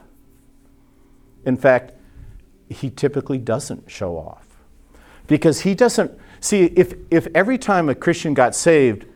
[1.44, 1.92] In fact,
[2.68, 4.46] he typically doesn't show off.
[5.26, 9.06] Because he doesn't, see, if, if every time a Christian got saved,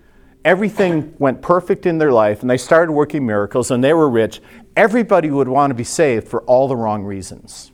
[0.44, 4.40] everything went perfect in their life and they started working miracles and they were rich,
[4.76, 7.72] everybody would want to be saved for all the wrong reasons.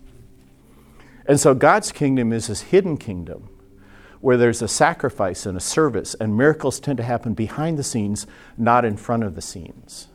[1.26, 3.48] And so God's kingdom is this hidden kingdom
[4.20, 8.26] where there's a sacrifice and a service, and miracles tend to happen behind the scenes,
[8.56, 10.08] not in front of the scenes.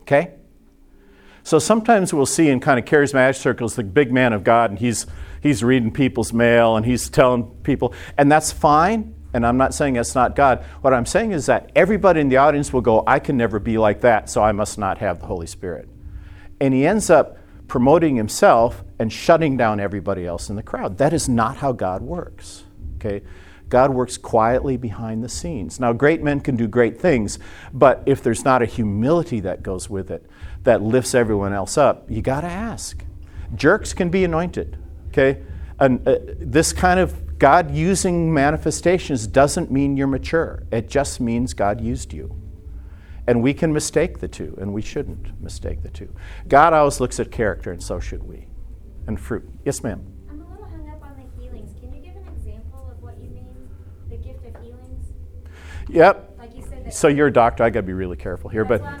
[0.00, 0.32] Okay?
[1.44, 4.78] So sometimes we'll see in kind of charismatic circles the big man of God, and
[4.78, 5.06] he's,
[5.42, 9.14] he's reading people's mail and he's telling people, and that's fine.
[9.34, 10.64] And I'm not saying that's not God.
[10.80, 13.76] What I'm saying is that everybody in the audience will go, I can never be
[13.78, 15.88] like that, so I must not have the Holy Spirit.
[16.60, 17.36] And he ends up
[17.68, 20.98] promoting himself and shutting down everybody else in the crowd.
[20.98, 22.64] That is not how God works.
[22.96, 23.22] Okay?
[23.68, 25.80] God works quietly behind the scenes.
[25.80, 27.38] Now, great men can do great things,
[27.72, 30.24] but if there's not a humility that goes with it,
[30.64, 33.04] that lifts everyone else up, you got to ask.
[33.54, 35.42] Jerks can be anointed, okay?
[35.78, 40.64] And uh, this kind of God using manifestations doesn't mean you're mature.
[40.72, 42.34] It just means God used you.
[43.26, 46.14] And we can mistake the two, and we shouldn't mistake the two.
[46.48, 48.46] God always looks at character, and so should we.
[49.06, 49.48] And fruit.
[49.64, 50.04] Yes, ma'am.
[50.30, 51.74] I'm a little hung up on the healings.
[51.80, 53.68] Can you give an example of what you mean,
[54.08, 55.06] the gift of healings?
[55.88, 56.36] Yep.
[56.38, 56.92] Like you said.
[56.92, 57.64] So you're a doctor.
[57.64, 59.00] I got to be really careful here, That's but.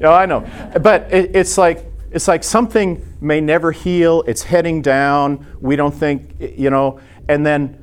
[0.00, 0.46] Yeah, I know.
[0.80, 4.22] But it, it's like it's like something may never heal.
[4.26, 5.46] It's heading down.
[5.60, 7.82] We don't think, you know, and then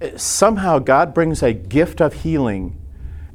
[0.00, 2.80] eh, somehow God brings a gift of healing,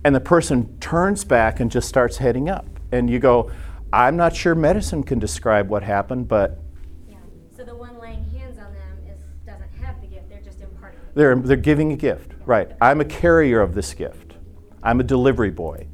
[0.03, 2.65] and the person turns back and just starts heading up.
[2.91, 3.51] And you go,
[3.91, 6.59] I'm not sure medicine can describe what happened, but
[7.07, 7.17] Yeah.
[7.55, 10.29] So the one laying hands on them is doesn't have the gift.
[10.29, 10.99] They're just imparting.
[11.13, 12.31] they're they're giving a gift.
[12.45, 12.71] Right.
[12.81, 14.33] I'm a carrier of this gift.
[14.81, 15.87] I'm a delivery boy.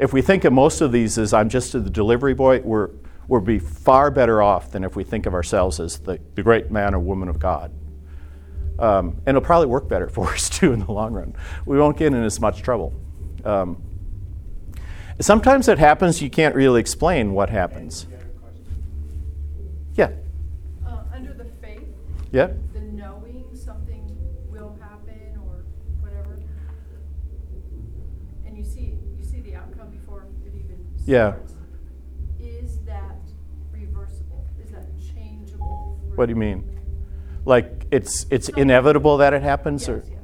[0.00, 2.88] If we think of most of these as I'm just the delivery boy, we're,
[3.28, 6.70] we'll be far better off than if we think of ourselves as the, the great
[6.70, 7.70] man or woman of God.
[8.78, 11.34] Um, and it'll probably work better for us too in the long run.
[11.66, 12.94] We won't get in as much trouble.
[13.44, 13.82] Um,
[15.20, 18.06] sometimes it happens, you can't really explain what happens.
[18.08, 18.64] You have a question?
[19.94, 20.10] Yeah,
[20.86, 21.88] Uh, under the faith,
[22.32, 22.48] yeah.
[22.72, 24.16] the knowing something
[24.50, 25.64] will happen or
[26.00, 26.38] whatever,
[28.46, 31.34] and you see, you see the outcome before it even Yeah.
[32.38, 33.16] Is that
[33.72, 34.46] reversible?
[34.62, 35.98] Is that changeable?
[36.14, 36.62] What do you mean?
[37.44, 39.82] Like it's, it's inevitable that it happens?
[39.82, 40.04] Yes, or?
[40.08, 40.18] yes.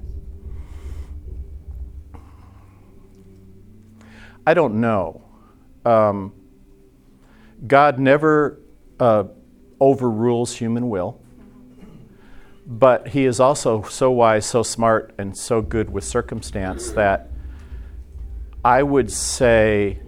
[4.46, 5.24] I don't know.
[5.84, 6.32] Um,
[7.66, 8.60] God never
[9.00, 9.24] uh,
[9.80, 11.20] overrules human will,
[12.64, 17.28] but He is also so wise, so smart, and so good with circumstance that
[18.64, 19.98] I would say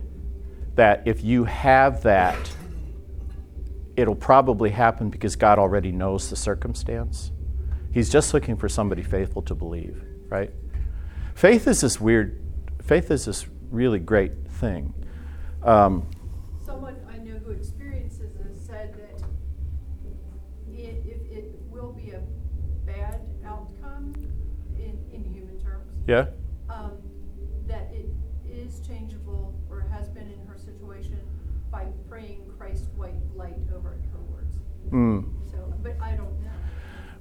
[0.78, 2.38] that if you have that,
[3.96, 7.32] it'll probably happen because God already knows the circumstance.
[7.92, 10.52] He's just looking for somebody faithful to believe, right?
[11.34, 12.40] Faith is this weird,
[12.80, 14.94] faith is this really great thing.
[15.64, 16.08] Um,
[16.64, 19.20] Someone I know who experiences this said that
[20.72, 22.22] it, if it will be a
[22.86, 24.14] bad outcome
[24.76, 26.26] in, in human terms, yeah?
[26.70, 26.92] um,
[27.66, 28.08] that it
[28.48, 31.18] is changeable or has been in her situation
[31.70, 34.56] by praying Christ white light over it, her words.
[34.90, 35.24] Mm.
[35.50, 36.50] So, but I don't know.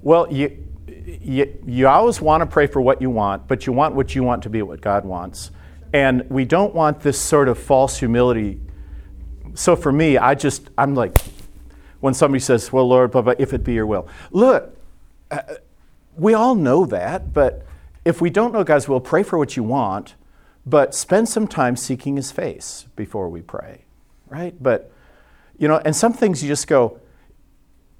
[0.02, 3.94] Well, you, you, you always want to pray for what you want, but you want
[3.94, 5.50] what you want to be what God wants.
[5.92, 8.60] And we don't want this sort of false humility.
[9.54, 11.16] So for me, I just, I'm like,
[12.00, 14.08] when somebody says, Well, Lord, blah, blah, if it be your will.
[14.30, 14.76] Look,
[15.30, 15.42] uh,
[16.16, 17.66] we all know that, but
[18.04, 20.14] if we don't know God's will, pray for what you want,
[20.64, 23.84] but spend some time seeking His face before we pray,
[24.28, 24.54] right?
[24.62, 24.92] But
[25.58, 27.00] You know, and some things you just go,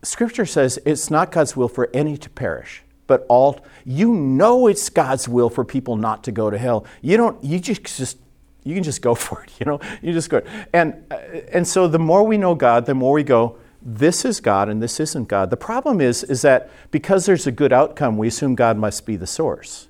[0.02, 3.60] Scripture says it's not God's will for any to perish, but all.
[3.84, 6.86] You know it's God's will for people not to go to hell.
[7.02, 7.42] You don't.
[7.42, 8.18] You just just
[8.64, 9.50] you can just go for it.
[9.58, 10.42] You know, you just go.
[10.72, 11.16] And uh,
[11.52, 13.58] and so the more we know God, the more we go.
[13.80, 15.50] This is God and this isn't God.
[15.50, 19.16] The problem is is that because there's a good outcome, we assume God must be
[19.16, 19.88] the source.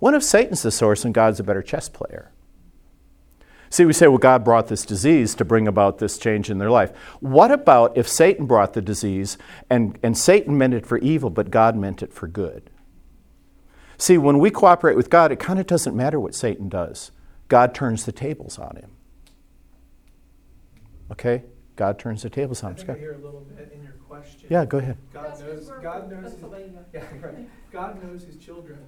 [0.00, 2.30] What if Satan's the source and God's a better chess player?
[3.70, 6.70] See, we say, well, God brought this disease to bring about this change in their
[6.70, 6.92] life.
[7.20, 9.36] What about if Satan brought the disease
[9.68, 12.70] and, and Satan meant it for evil, but God meant it for good?
[13.98, 17.10] See, when we cooperate with God, it kind of doesn't matter what Satan does.
[17.48, 18.90] God turns the tables on him.
[21.12, 21.44] Okay?
[21.76, 22.76] God turns the tables on I him.
[22.86, 24.46] think I hear a little bit in your question.
[24.48, 24.96] Yeah, go ahead.
[25.12, 26.84] God knows, God knows, his- Pennsylvania.
[26.92, 27.48] yeah, right.
[27.72, 28.78] God knows his children.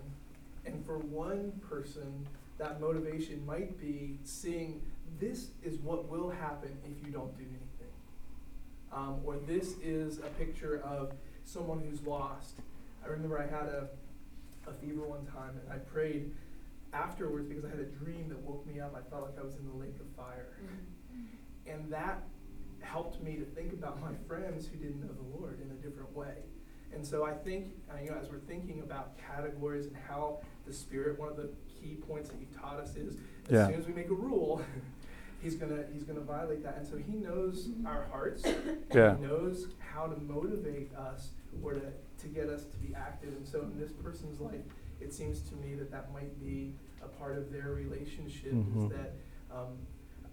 [0.65, 2.27] And for one person,
[2.59, 4.83] that motivation might be seeing
[5.21, 7.67] this is what will happen if you don't do anything.
[8.93, 11.13] Um, or this is a picture of
[11.45, 12.61] someone who's lost.
[13.05, 13.89] I remember I had a,
[14.67, 16.33] a fever one time and I prayed
[16.93, 18.95] afterwards because I had a dream that woke me up.
[18.97, 20.59] I felt like I was in the lake of fire.
[21.67, 22.23] And that
[22.81, 26.15] helped me to think about my friends who didn't know the Lord in a different
[26.15, 26.37] way.
[26.95, 31.19] And so I think, you know, as we're thinking about categories and how the Spirit,
[31.19, 31.51] one of the
[31.87, 33.15] key points that you taught us is
[33.49, 33.67] as Yeah.
[33.69, 34.63] soon as we make a rule,
[35.43, 36.79] he's gonna he's gonna violate that.
[36.79, 38.45] And so he knows our hearts.
[38.45, 39.17] and Yeah.
[39.17, 41.31] He knows how to motivate us
[41.63, 43.35] or to, to get us to be active.
[43.37, 44.61] And so in this person's life,
[45.01, 46.73] it seems to me that that might be
[47.03, 48.85] a part of their relationship Mhm.
[48.85, 49.13] is that
[49.55, 49.79] um,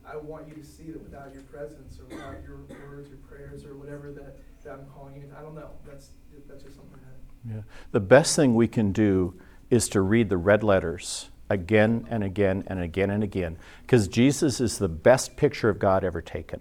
[0.06, 2.58] I want you to see that without your presence or without your
[2.90, 5.24] words or prayers or whatever that, that I'm calling you.
[5.38, 5.70] I don't know.
[5.86, 6.10] That's
[6.48, 7.56] that's just something that.
[7.56, 7.62] Yeah.
[7.92, 9.36] The best thing we can do
[9.70, 14.60] is to read the red letters again and again and again and again, because Jesus
[14.60, 16.60] is the best picture of God ever taken.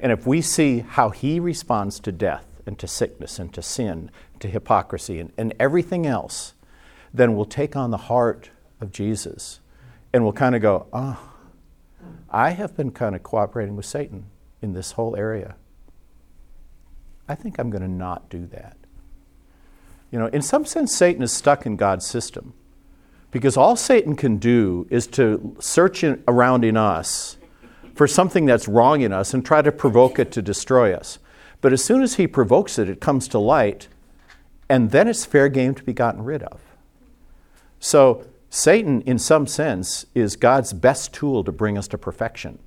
[0.00, 4.10] And if we see how he responds to death and to sickness and to sin,
[4.40, 6.54] to hypocrisy and, and everything else,
[7.14, 8.50] then we'll take on the heart
[8.80, 9.60] of Jesus
[10.12, 11.30] and we'll kind of go, oh,
[12.28, 14.26] I have been kind of cooperating with Satan
[14.60, 15.54] in this whole area.
[17.28, 18.76] I think I'm going to not do that.
[20.10, 22.54] You know, in some sense, Satan is stuck in God's system
[23.32, 27.38] because all Satan can do is to search in, around in us
[27.94, 31.18] for something that's wrong in us and try to provoke it to destroy us.
[31.60, 33.88] But as soon as he provokes it, it comes to light,
[34.68, 36.60] and then it's fair game to be gotten rid of.
[37.80, 42.58] So, Satan, in some sense, is God's best tool to bring us to perfection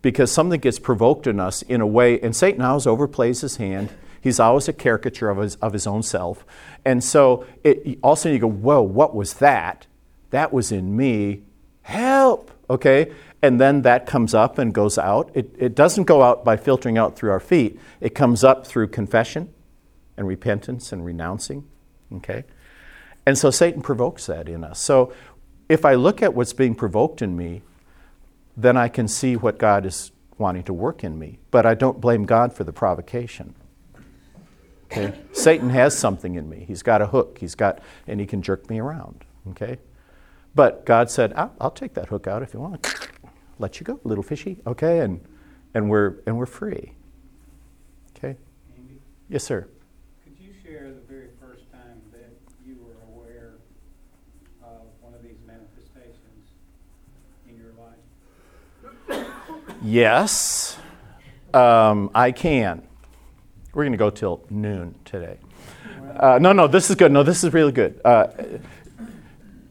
[0.00, 3.90] because something gets provoked in us in a way, and Satan always overplays his hand.
[4.20, 6.44] He's always a caricature of his, of his own self.
[6.84, 9.86] And so it, all of a sudden you go, whoa, what was that?
[10.30, 11.42] That was in me.
[11.82, 12.50] Help!
[12.68, 13.12] Okay?
[13.40, 15.30] And then that comes up and goes out.
[15.34, 18.88] It, it doesn't go out by filtering out through our feet, it comes up through
[18.88, 19.52] confession
[20.16, 21.66] and repentance and renouncing.
[22.12, 22.44] Okay?
[23.24, 24.80] And so Satan provokes that in us.
[24.80, 25.12] So
[25.68, 27.62] if I look at what's being provoked in me,
[28.56, 31.38] then I can see what God is wanting to work in me.
[31.50, 33.54] But I don't blame God for the provocation.
[34.90, 35.12] Okay?
[35.32, 36.64] Satan has something in me.
[36.66, 37.38] He's got a hook.
[37.38, 39.24] He's got, and he can jerk me around.
[39.50, 39.78] Okay?
[40.54, 42.86] But God said, I'll, I'll take that hook out if you want.
[43.58, 44.60] Let you go, little fishy.
[44.66, 45.00] Okay?
[45.00, 45.20] And,
[45.74, 46.92] and, we're, and we're free.
[48.16, 48.36] Okay?
[48.76, 48.98] Andy,
[49.28, 49.68] Yes, sir.
[50.24, 52.30] could you share the very first time that
[52.66, 53.56] you were aware
[54.64, 56.48] of one of these manifestations
[57.48, 59.26] in your life?
[59.82, 60.78] Yes,
[61.52, 62.87] um, I can.
[63.78, 65.38] We're going to go till noon today.
[66.16, 67.12] Uh, no, no, this is good.
[67.12, 68.00] No, this is really good.
[68.04, 68.26] Uh,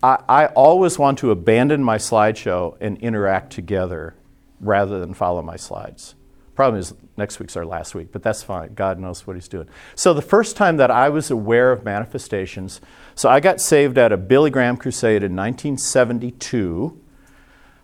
[0.02, 4.16] I, I always want to abandon my slideshow and interact together
[4.62, 6.16] rather than follow my slides.
[6.56, 8.76] Problem is, next week's our last week, but that's fine.
[8.76, 9.68] God knows what He's doing.
[9.94, 12.80] So, the first time that I was aware of manifestations,
[13.14, 16.98] so I got saved at a Billy Graham crusade in 1972.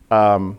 [0.10, 0.58] Um,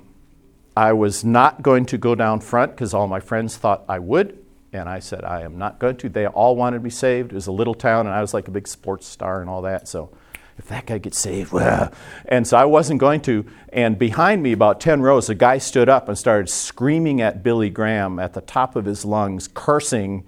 [0.77, 4.44] I was not going to go down front because all my friends thought I would.
[4.75, 6.09] And I said, I am not going to.
[6.09, 7.31] They all wanted to be saved.
[7.31, 9.63] It was a little town, and I was like a big sports star and all
[9.63, 9.87] that.
[9.87, 10.11] So
[10.59, 11.93] if that guy gets saved, well.
[12.27, 13.47] And so I wasn't going to.
[13.73, 17.71] And behind me, about 10 rows, a guy stood up and started screaming at Billy
[17.71, 20.25] Graham at the top of his lungs, cursing.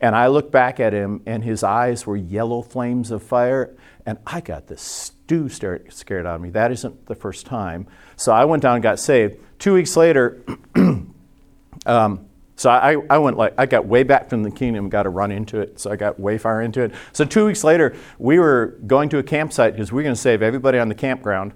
[0.00, 3.76] And I looked back at him, and his eyes were yellow flames of fire.
[4.04, 6.50] And I got this stew scared, scared out of me.
[6.50, 7.86] That isn't the first time.
[8.16, 9.38] So I went down and got saved.
[9.60, 10.44] Two weeks later,
[11.86, 12.26] um,
[12.56, 15.32] so I, I went like I got way back from the kingdom, got to run
[15.32, 15.80] into it.
[15.80, 16.94] So I got way far into it.
[17.12, 20.20] So two weeks later, we were going to a campsite because we are going to
[20.20, 21.52] save everybody on the campground.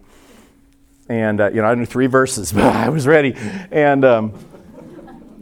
[1.09, 3.34] And uh, you know, I knew three verses, but I was ready.
[3.70, 4.32] And um,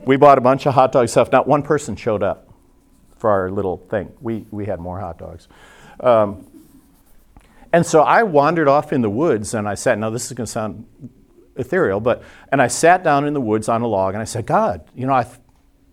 [0.05, 1.33] we bought a bunch of hot dog stuff.
[1.33, 2.49] Not one person showed up
[3.17, 4.13] for our little thing.
[4.21, 5.49] We, we had more hot dogs.
[6.01, 6.47] Um,
[7.73, 10.47] and so I wandered off in the woods and I sat, now this is going
[10.47, 10.87] to sound
[11.57, 14.47] ethereal, but, and I sat down in the woods on a log and I said,
[14.47, 15.27] God, you know, I,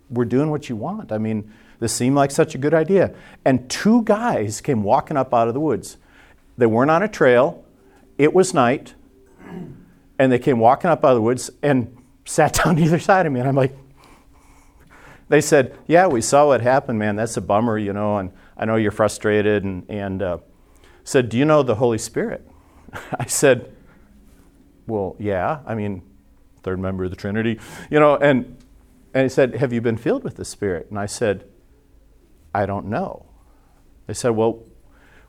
[0.09, 1.11] we're doing what you want.
[1.11, 3.13] I mean, this seemed like such a good idea.
[3.43, 5.97] And two guys came walking up out of the woods.
[6.57, 7.65] They weren't on a trail,
[8.17, 8.93] it was night,
[10.19, 13.33] and they came walking up out of the woods and sat down either side of
[13.33, 13.39] me.
[13.39, 13.75] And I'm like,
[15.29, 17.15] they said, Yeah, we saw what happened, man.
[17.15, 19.63] That's a bummer, you know, and I know you're frustrated.
[19.63, 20.37] And, and uh,
[21.03, 22.47] said, Do you know the Holy Spirit?
[23.19, 23.75] I said,
[24.85, 25.59] Well, yeah.
[25.65, 26.03] I mean,
[26.61, 28.57] third member of the Trinity, you know, and,
[29.13, 30.87] and he said, Have you been filled with the Spirit?
[30.89, 31.45] And I said,
[32.53, 33.25] I don't know.
[34.07, 34.63] They said, Well,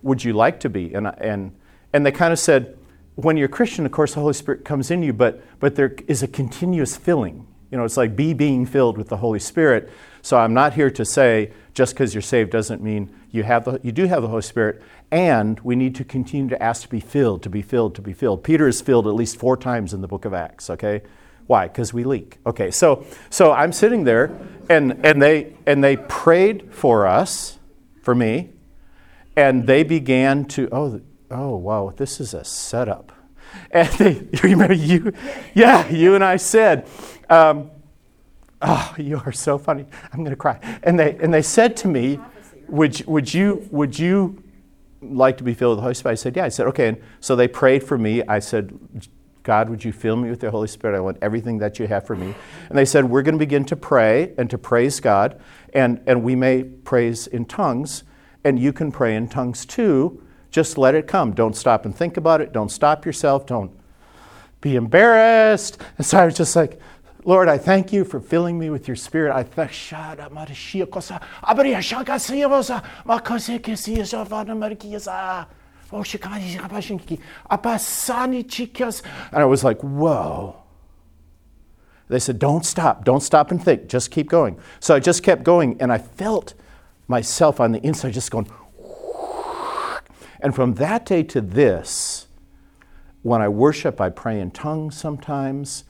[0.03, 0.95] would you like to be?
[0.95, 1.57] And, and,
[1.93, 2.77] and they kind of said,
[3.15, 5.95] When you're a Christian, of course, the Holy Spirit comes in you, but, but there
[6.09, 7.47] is a continuous filling.
[7.71, 9.91] You know, it's like be being filled with the Holy Spirit.
[10.23, 13.81] So I'm not here to say just because you're saved doesn't mean you, have the,
[13.83, 14.81] you do have the Holy Spirit,
[15.11, 18.13] and we need to continue to ask to be filled, to be filled, to be
[18.13, 18.45] filled.
[18.45, 21.03] Peter is filled at least four times in the book of Acts, okay?
[21.47, 21.69] Why?
[21.69, 22.39] Because we leak.
[22.47, 24.37] Okay, so so I'm sitting there
[24.69, 27.59] and, and they and they prayed for us,
[28.03, 28.51] for me,
[29.37, 33.13] and they began to oh oh wow, this is a setup.
[33.71, 35.13] And they you remember you
[35.55, 36.89] yeah, you and I said,
[37.31, 37.71] um,
[38.63, 39.87] oh, you are so funny.
[40.13, 40.59] I'm gonna cry.
[40.83, 42.19] And they and they said to me,
[42.69, 44.43] Would would you would you
[45.01, 46.13] like to be filled with the Holy Spirit?
[46.13, 46.45] I said, Yeah.
[46.47, 46.89] I said, okay.
[46.89, 48.23] And so they prayed for me.
[48.27, 48.79] I said,
[49.45, 50.97] God, would you fill me with the Holy Spirit?
[50.97, 52.35] I want everything that you have for me.
[52.71, 55.41] And they said, We're going to begin to pray and to praise God,
[55.75, 58.05] and, and we may praise in tongues,
[58.43, 60.23] and you can pray in tongues too.
[60.51, 61.33] Just let it come.
[61.35, 62.53] Don't stop and think about it.
[62.53, 63.45] Don't stop yourself.
[63.45, 63.71] Don't
[64.61, 65.79] be embarrassed.
[65.99, 66.81] And so I was just like,
[67.27, 69.35] Lord, I thank you for filling me with your spirit.
[69.35, 69.73] I thank
[79.33, 80.57] and I was like, whoa.
[82.09, 84.59] They said, don't stop, don't stop and think, just keep going.
[84.81, 86.55] So I just kept going, and I felt
[87.09, 88.51] myself on the inside just going,
[90.41, 92.27] and from that day to this,
[93.23, 95.85] when I worship, I pray in tongues sometimes.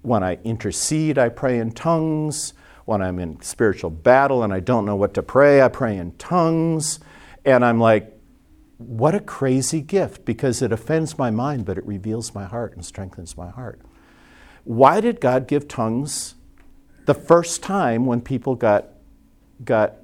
[0.00, 2.54] When I intercede, I pray in tongues.
[2.86, 6.12] When I'm in spiritual battle and I don't know what to pray, I pray in
[6.12, 6.98] tongues.
[7.44, 8.17] And I'm like,
[8.78, 12.84] what a crazy gift because it offends my mind, but it reveals my heart and
[12.84, 13.80] strengthens my heart.
[14.64, 16.36] Why did God give tongues
[17.06, 18.86] the first time when people got,
[19.64, 19.96] got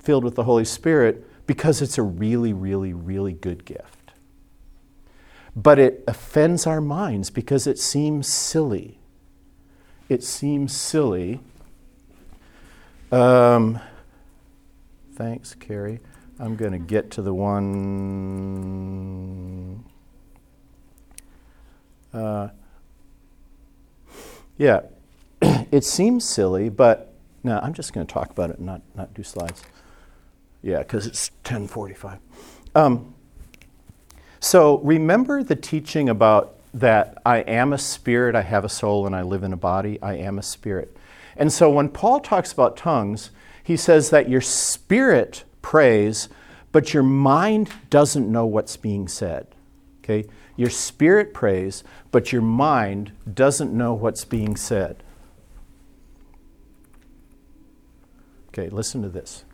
[0.00, 1.24] filled with the Holy Spirit?
[1.46, 4.12] Because it's a really, really, really good gift.
[5.54, 8.98] But it offends our minds because it seems silly.
[10.08, 11.40] It seems silly.
[13.12, 13.80] Um,
[15.14, 16.00] thanks, Carrie.
[16.40, 17.84] I'm going to get to the one.
[22.14, 22.48] Uh,
[24.56, 24.80] yeah,
[25.42, 27.12] it seems silly, but
[27.44, 29.62] no, I'm just going to talk about it and not, not do slides.
[30.62, 32.18] Yeah, because it's 1045.
[32.74, 33.14] Um,
[34.40, 39.14] so remember the teaching about that I am a spirit, I have a soul, and
[39.14, 40.00] I live in a body.
[40.00, 40.96] I am a spirit.
[41.36, 43.30] And so when Paul talks about tongues,
[43.62, 46.28] he says that your spirit prays,
[46.72, 49.46] but your mind doesn't know what's being said.
[50.02, 50.28] Okay?
[50.56, 55.02] Your spirit prays, but your mind doesn't know what's being said.
[58.48, 59.44] Okay, listen to this.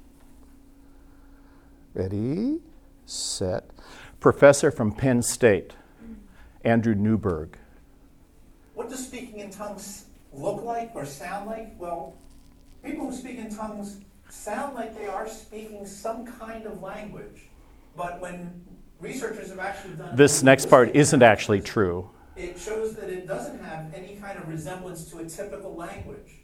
[1.95, 2.61] Ready,
[3.05, 3.71] set.
[4.21, 5.75] Professor from Penn State,
[6.65, 7.59] Andrew Newberg.
[8.75, 11.75] What does speaking in tongues look like or sound like?
[11.79, 12.17] Well,
[12.83, 13.99] people who speak in tongues
[14.29, 17.49] sound like they are speaking some kind of language.
[17.97, 18.64] But when
[19.01, 22.11] researchers have actually done this next part isn't actually true.
[22.37, 26.43] It shows that it doesn't have any kind of resemblance to a typical language.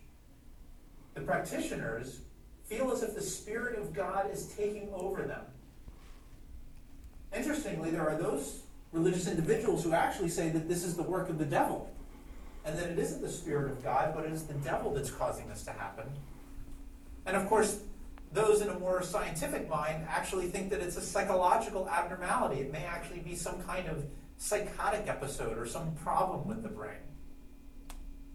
[1.14, 2.20] The practitioners
[2.64, 5.43] feel as if the Spirit of God is taking over them.
[7.37, 8.62] Interestingly, there are those
[8.93, 11.91] religious individuals who actually say that this is the work of the devil,
[12.64, 15.49] and that it isn't the Spirit of God, but it is the devil that's causing
[15.49, 16.07] this to happen.
[17.27, 17.81] And of course,
[18.33, 22.61] those in a more scientific mind actually think that it's a psychological abnormality.
[22.61, 24.05] It may actually be some kind of
[24.39, 26.97] psychotic episode or some problem with the brain.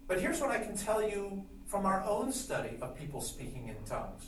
[0.07, 3.75] But here's what I can tell you from our own study of people speaking in
[3.85, 4.27] tongues.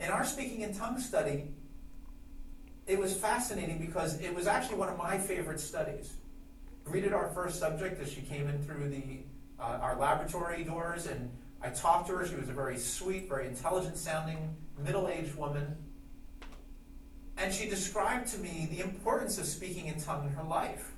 [0.00, 1.52] In our speaking in tongues study,
[2.86, 6.14] it was fascinating because it was actually one of my favorite studies.
[6.84, 9.20] Greeted our first subject as she came in through the
[9.58, 11.30] uh, our laboratory doors, and
[11.62, 12.26] I talked to her.
[12.26, 15.76] She was a very sweet, very intelligent sounding, middle aged woman.
[17.38, 20.92] And she described to me the importance of speaking in tongue in her life.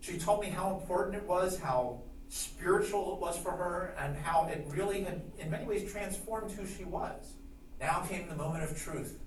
[0.00, 4.46] She told me how important it was, how spiritual it was for her, and how
[4.46, 7.34] it really had, in many ways, transformed who she was.
[7.80, 9.18] Now came the moment of truth.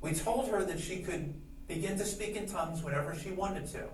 [0.00, 1.34] We told her that she could
[1.68, 3.88] begin to speak in tongues whenever she wanted to.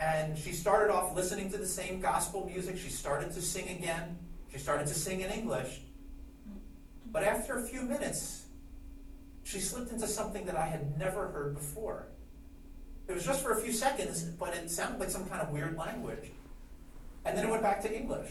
[0.00, 2.78] And she started off listening to the same gospel music.
[2.78, 4.16] She started to sing again.
[4.50, 5.82] She started to sing in English.
[7.12, 8.46] But after a few minutes,
[9.44, 12.06] she slipped into something that I had never heard before.
[13.08, 15.76] It was just for a few seconds, but it sounded like some kind of weird
[15.76, 16.30] language.
[17.24, 18.30] And then it went back to English.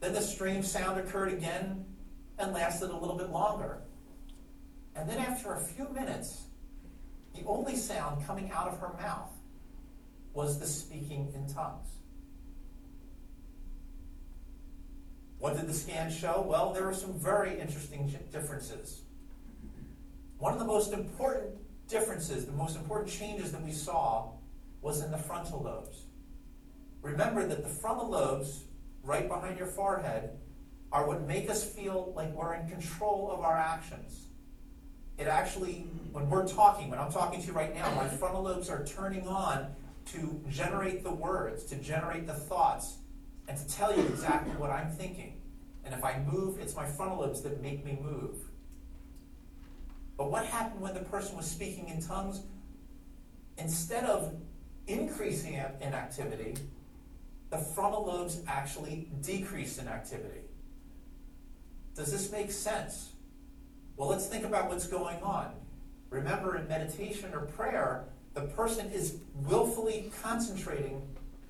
[0.00, 1.84] Then the strange sound occurred again
[2.38, 3.78] and lasted a little bit longer.
[4.94, 6.42] And then after a few minutes,
[7.34, 9.30] the only sound coming out of her mouth
[10.40, 11.88] was the speaking in tongues.
[15.38, 16.42] What did the scan show?
[16.48, 19.02] Well, there were some very interesting differences.
[20.38, 21.56] One of the most important
[21.88, 24.30] differences, the most important changes that we saw
[24.80, 26.06] was in the frontal lobes.
[27.02, 28.64] Remember that the frontal lobes,
[29.02, 30.30] right behind your forehead,
[30.90, 34.28] are what make us feel like we're in control of our actions.
[35.18, 38.70] It actually, when we're talking, when I'm talking to you right now, my frontal lobes
[38.70, 39.76] are turning on
[40.12, 42.98] to generate the words, to generate the thoughts,
[43.48, 45.40] and to tell you exactly what I'm thinking.
[45.84, 48.36] And if I move, it's my frontal lobes that make me move.
[50.16, 52.42] But what happened when the person was speaking in tongues?
[53.56, 54.34] Instead of
[54.86, 56.54] increasing in activity,
[57.50, 60.42] the frontal lobes actually decreased in activity.
[61.94, 63.10] Does this make sense?
[63.96, 65.54] Well, let's think about what's going on.
[66.10, 68.04] Remember, in meditation or prayer,
[68.34, 71.02] the person is willfully concentrating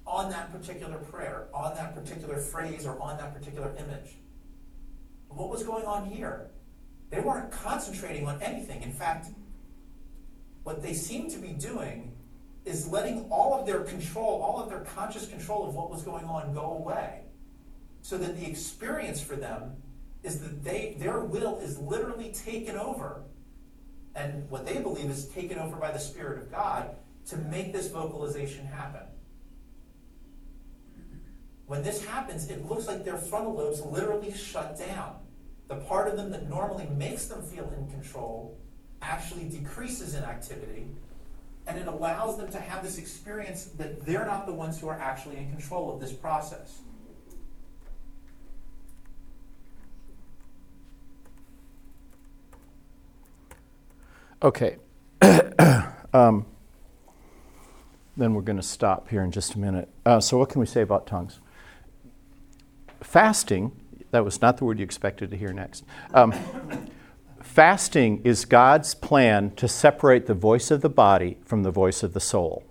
[0.06, 4.16] on that particular prayer, on that particular phrase, or on that particular image.
[5.28, 6.48] What was going on here?
[7.10, 8.82] They weren't concentrating on anything.
[8.82, 9.28] In fact,
[10.64, 12.12] what they seemed to be doing
[12.64, 16.24] is letting all of their control, all of their conscious control of what was going
[16.24, 17.20] on go away.
[18.02, 19.76] So that the experience for them
[20.22, 23.22] is that they their will is literally taken over.
[24.14, 26.96] And what they believe is taken over by the Spirit of God
[27.28, 29.02] to make this vocalization happen.
[31.66, 35.16] When this happens, it looks like their frontal lobes literally shut down
[35.68, 38.58] the part of them that normally makes them feel in control
[39.02, 40.88] actually decreases in activity,
[41.68, 44.98] and it allows them to have this experience that they're not the ones who are
[44.98, 46.80] actually in control of this process.
[54.42, 54.76] Okay.
[56.12, 56.46] um,
[58.16, 59.88] then we're going to stop here in just a minute.
[60.04, 61.40] Uh, so, what can we say about tongues?
[63.00, 63.72] Fasting
[64.10, 65.84] that was not the word you expected to hear next.
[66.12, 66.34] Um,
[67.42, 72.12] fasting is God's plan to separate the voice of the body from the voice of
[72.12, 72.64] the soul.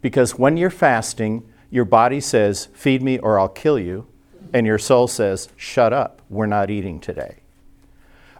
[0.00, 4.06] Because when you're fasting, your body says, Feed me or I'll kill you.
[4.52, 7.40] And your soul says, Shut up, we're not eating today.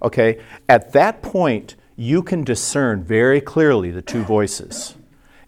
[0.02, 0.40] Okay?
[0.68, 4.96] At that point, you can discern very clearly the two voices.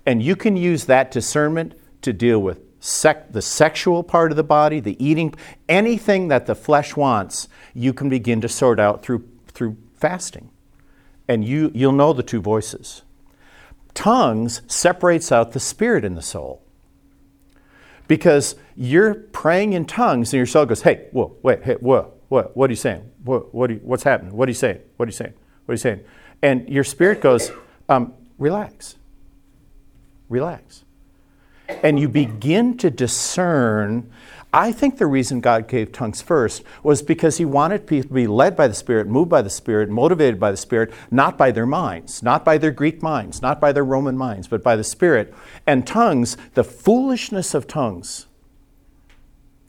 [0.07, 4.45] And you can use that discernment to deal with sec- the sexual part of the
[4.45, 5.35] body, the eating,
[5.69, 10.51] anything that the flesh wants, you can begin to sort out through, through fasting.
[11.27, 13.03] And you, you'll know the two voices.
[13.95, 16.63] Tongues separates out the spirit and the soul.
[18.07, 22.55] Because you're praying in tongues and your soul goes, hey, whoa, wait, hey, whoa, what,
[22.55, 23.11] what are you saying?
[23.23, 24.37] What, what you, what's happening?
[24.37, 24.81] What are you saying?
[24.97, 25.33] What are you saying?
[25.65, 26.05] What are you saying?
[26.45, 27.51] And your spirit goes,
[27.89, 28.97] um, relax.
[30.29, 30.85] Relax
[31.69, 34.11] and you begin to discern.
[34.53, 38.27] I think the reason God gave tongues first was because He wanted people to be
[38.27, 41.67] led by the Spirit, moved by the Spirit, motivated by the Spirit, not by their
[41.67, 45.35] minds, not by their Greek minds, not by their Roman minds, but by the Spirit.
[45.67, 48.27] And tongues, the foolishness of tongues,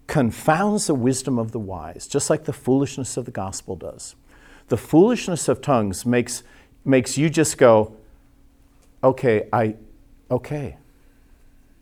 [0.08, 4.16] confounds the wisdom of the wise, just like the foolishness of the gospel does.
[4.68, 6.44] The foolishness of tongues makes,
[6.86, 7.96] makes you just go,
[9.04, 9.76] okay, I,
[10.32, 10.78] okay.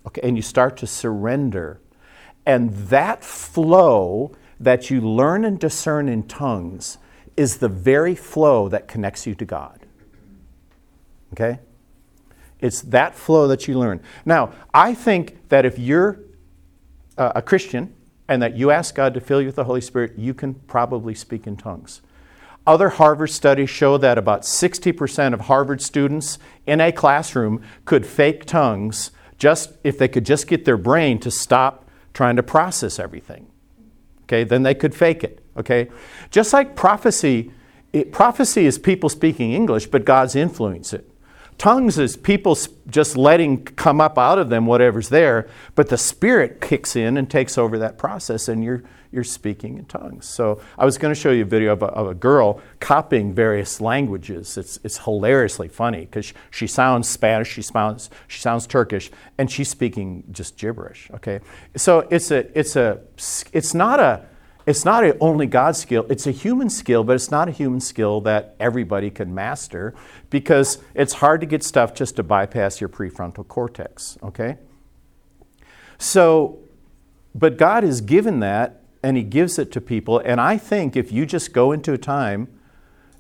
[0.08, 1.80] Okay, and you start to surrender.
[2.46, 6.98] And that flow that you learn and discern in tongues
[7.36, 9.80] is the very flow that connects you to God.
[11.34, 11.60] Okay?
[12.60, 14.02] It's that flow that you learn.
[14.26, 16.20] Now, I think that if you're
[17.18, 17.94] uh, a Christian
[18.28, 21.14] and that you ask God to fill you with the Holy Spirit, you can probably
[21.14, 22.02] speak in tongues.
[22.66, 28.46] Other Harvard studies show that about 60% of Harvard students in a classroom could fake
[28.46, 33.48] tongues just if they could just get their brain to stop trying to process everything.
[34.24, 35.44] Okay, then they could fake it.
[35.58, 35.90] Okay,
[36.32, 37.52] just like prophecy,
[37.92, 41.10] it, prophecy is people speaking English, but God's influence it.
[41.58, 42.58] Tongues is people
[42.88, 47.30] just letting come up out of them whatever's there, but the Spirit kicks in and
[47.30, 48.84] takes over that process, and you're
[49.14, 50.26] you're speaking in tongues.
[50.26, 53.34] So I was going to show you a video of a, of a girl copying
[53.34, 54.58] various languages.
[54.58, 59.70] It's it's hilariously funny because she sounds Spanish, she sounds she sounds Turkish, and she's
[59.70, 61.10] speaking just gibberish.
[61.14, 61.40] Okay,
[61.76, 63.02] so it's a it's a
[63.54, 64.26] it's not a
[64.66, 67.82] it's not a only God's skill, it's a human skill, but it's not a human
[67.82, 69.94] skill that everybody can master
[70.30, 74.58] because it's hard to get stuff just to bypass your prefrontal cortex, okay?
[75.98, 76.60] So,
[77.36, 80.20] but God has given that and He gives it to people.
[80.20, 82.48] And I think if you just go into a time,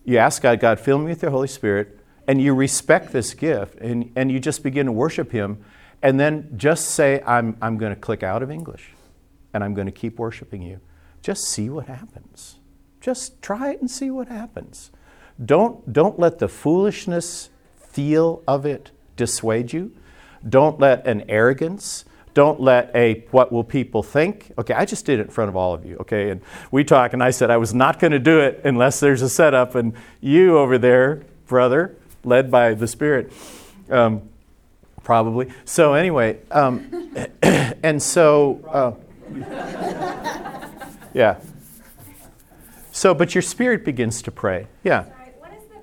[0.05, 3.77] you ask God, God, fill me with your Holy Spirit, and you respect this gift
[3.79, 5.63] and, and you just begin to worship Him,
[6.01, 8.91] and then just say, I'm, I'm going to click out of English
[9.53, 10.79] and I'm going to keep worshiping you.
[11.21, 12.59] Just see what happens.
[12.99, 14.91] Just try it and see what happens.
[15.43, 19.95] Don't, don't let the foolishness feel of it dissuade you.
[20.47, 24.51] Don't let an arrogance, don't let a what will people think.
[24.57, 26.29] Okay, I just did it in front of all of you, okay?
[26.29, 29.21] And we talk, and I said I was not going to do it unless there's
[29.21, 29.75] a setup.
[29.75, 33.31] And you over there, brother, led by the Spirit,
[33.89, 34.21] um,
[35.03, 35.51] probably.
[35.65, 38.93] So, anyway, um, and so, uh,
[41.13, 41.37] yeah.
[42.91, 44.67] So, but your spirit begins to pray.
[44.83, 45.03] Yeah.
[45.03, 45.81] Sorry, what is the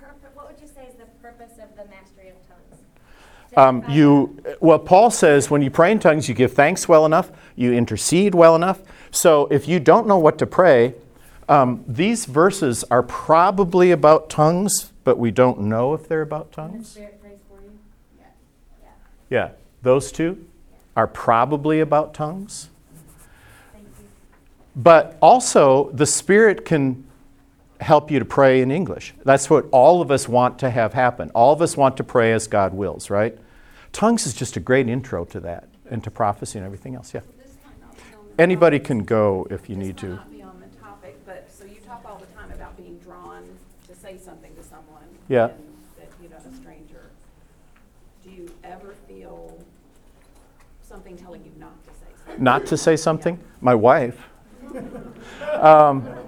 [0.00, 2.80] purpose, what would you say is the purpose of the mastery of tongues?
[2.80, 7.04] To Um, you, well, Paul says when you pray in tongues, you give thanks well
[7.04, 8.80] enough, you intercede well enough.
[9.10, 10.94] So if you don't know what to pray,
[11.48, 16.88] um, these verses are probably about tongues, but we don't know if they're about tongues.
[16.90, 17.78] Spirit prays for you?
[18.18, 18.26] Yeah.
[18.80, 18.88] Yeah,
[19.28, 19.50] Yeah,
[19.82, 20.46] those two
[20.96, 22.70] are probably about tongues.
[24.74, 27.04] But also, the Spirit can
[27.82, 29.14] help you to pray in English.
[29.24, 31.30] That's what all of us want to have happen.
[31.34, 33.36] All of us want to pray as God wills, right?
[33.92, 37.12] Tongues is just a great intro to that and to prophecy and everything else.
[37.12, 37.20] Yeah.
[37.38, 38.86] This might not be on the Anybody topic.
[38.86, 40.08] can go if you This need to.
[40.08, 43.42] not be on the topic, but, so you talk all the time about being drawn
[43.88, 45.02] to say something to someone.
[45.28, 45.48] Yeah.
[45.48, 45.54] and
[45.98, 47.10] That, you know, a stranger.
[48.24, 49.58] Do you ever feel
[50.82, 52.44] something telling you not to say something?
[52.44, 53.38] Not to say something?
[53.60, 54.18] My wife.
[54.60, 56.21] Do you ever feel?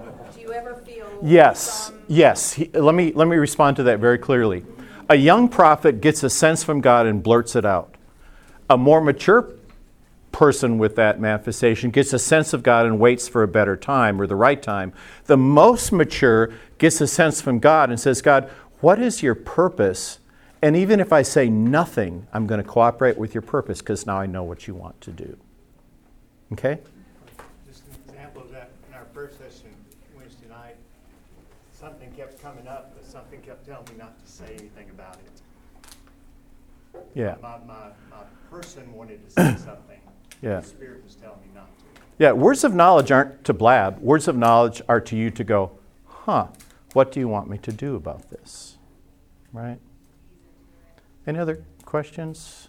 [1.24, 2.52] Yes, yes.
[2.52, 4.64] He, let, me, let me respond to that very clearly.
[5.08, 7.94] A young prophet gets a sense from God and blurts it out.
[8.68, 9.48] A more mature
[10.32, 14.20] person with that manifestation gets a sense of God and waits for a better time
[14.20, 14.92] or the right time.
[15.24, 18.50] The most mature gets a sense from God and says, God,
[18.80, 20.18] what is your purpose?
[20.60, 24.18] And even if I say nothing, I'm going to cooperate with your purpose because now
[24.18, 25.38] I know what you want to do.
[26.52, 26.80] Okay?
[27.66, 29.74] Just an example of that, in our first session
[30.16, 30.76] Wednesday night,
[31.72, 37.00] something kept coming up, but something kept telling me not to say anything about it.
[37.14, 37.36] Yeah.
[37.40, 40.00] My, my, my person wanted to say something.
[40.42, 40.60] Yeah.
[40.60, 41.84] The Spirit was telling me not to.
[42.18, 44.00] Yeah, words of knowledge aren't to blab.
[44.00, 45.72] Words of knowledge are to you to go,
[46.06, 46.48] huh,
[46.92, 48.76] what do you want me to do about this?
[49.52, 49.78] Right?
[51.26, 52.68] Any other questions?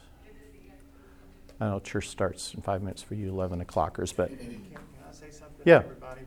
[1.60, 4.78] I know church starts in five minutes for you 11 o'clockers, but Can, can
[5.10, 5.80] I say something Yeah.
[5.80, 6.22] to everybody?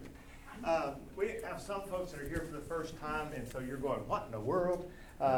[0.64, 3.76] Uh, we have some folks that are here for the first time, and so you're
[3.76, 4.91] going, what in the world?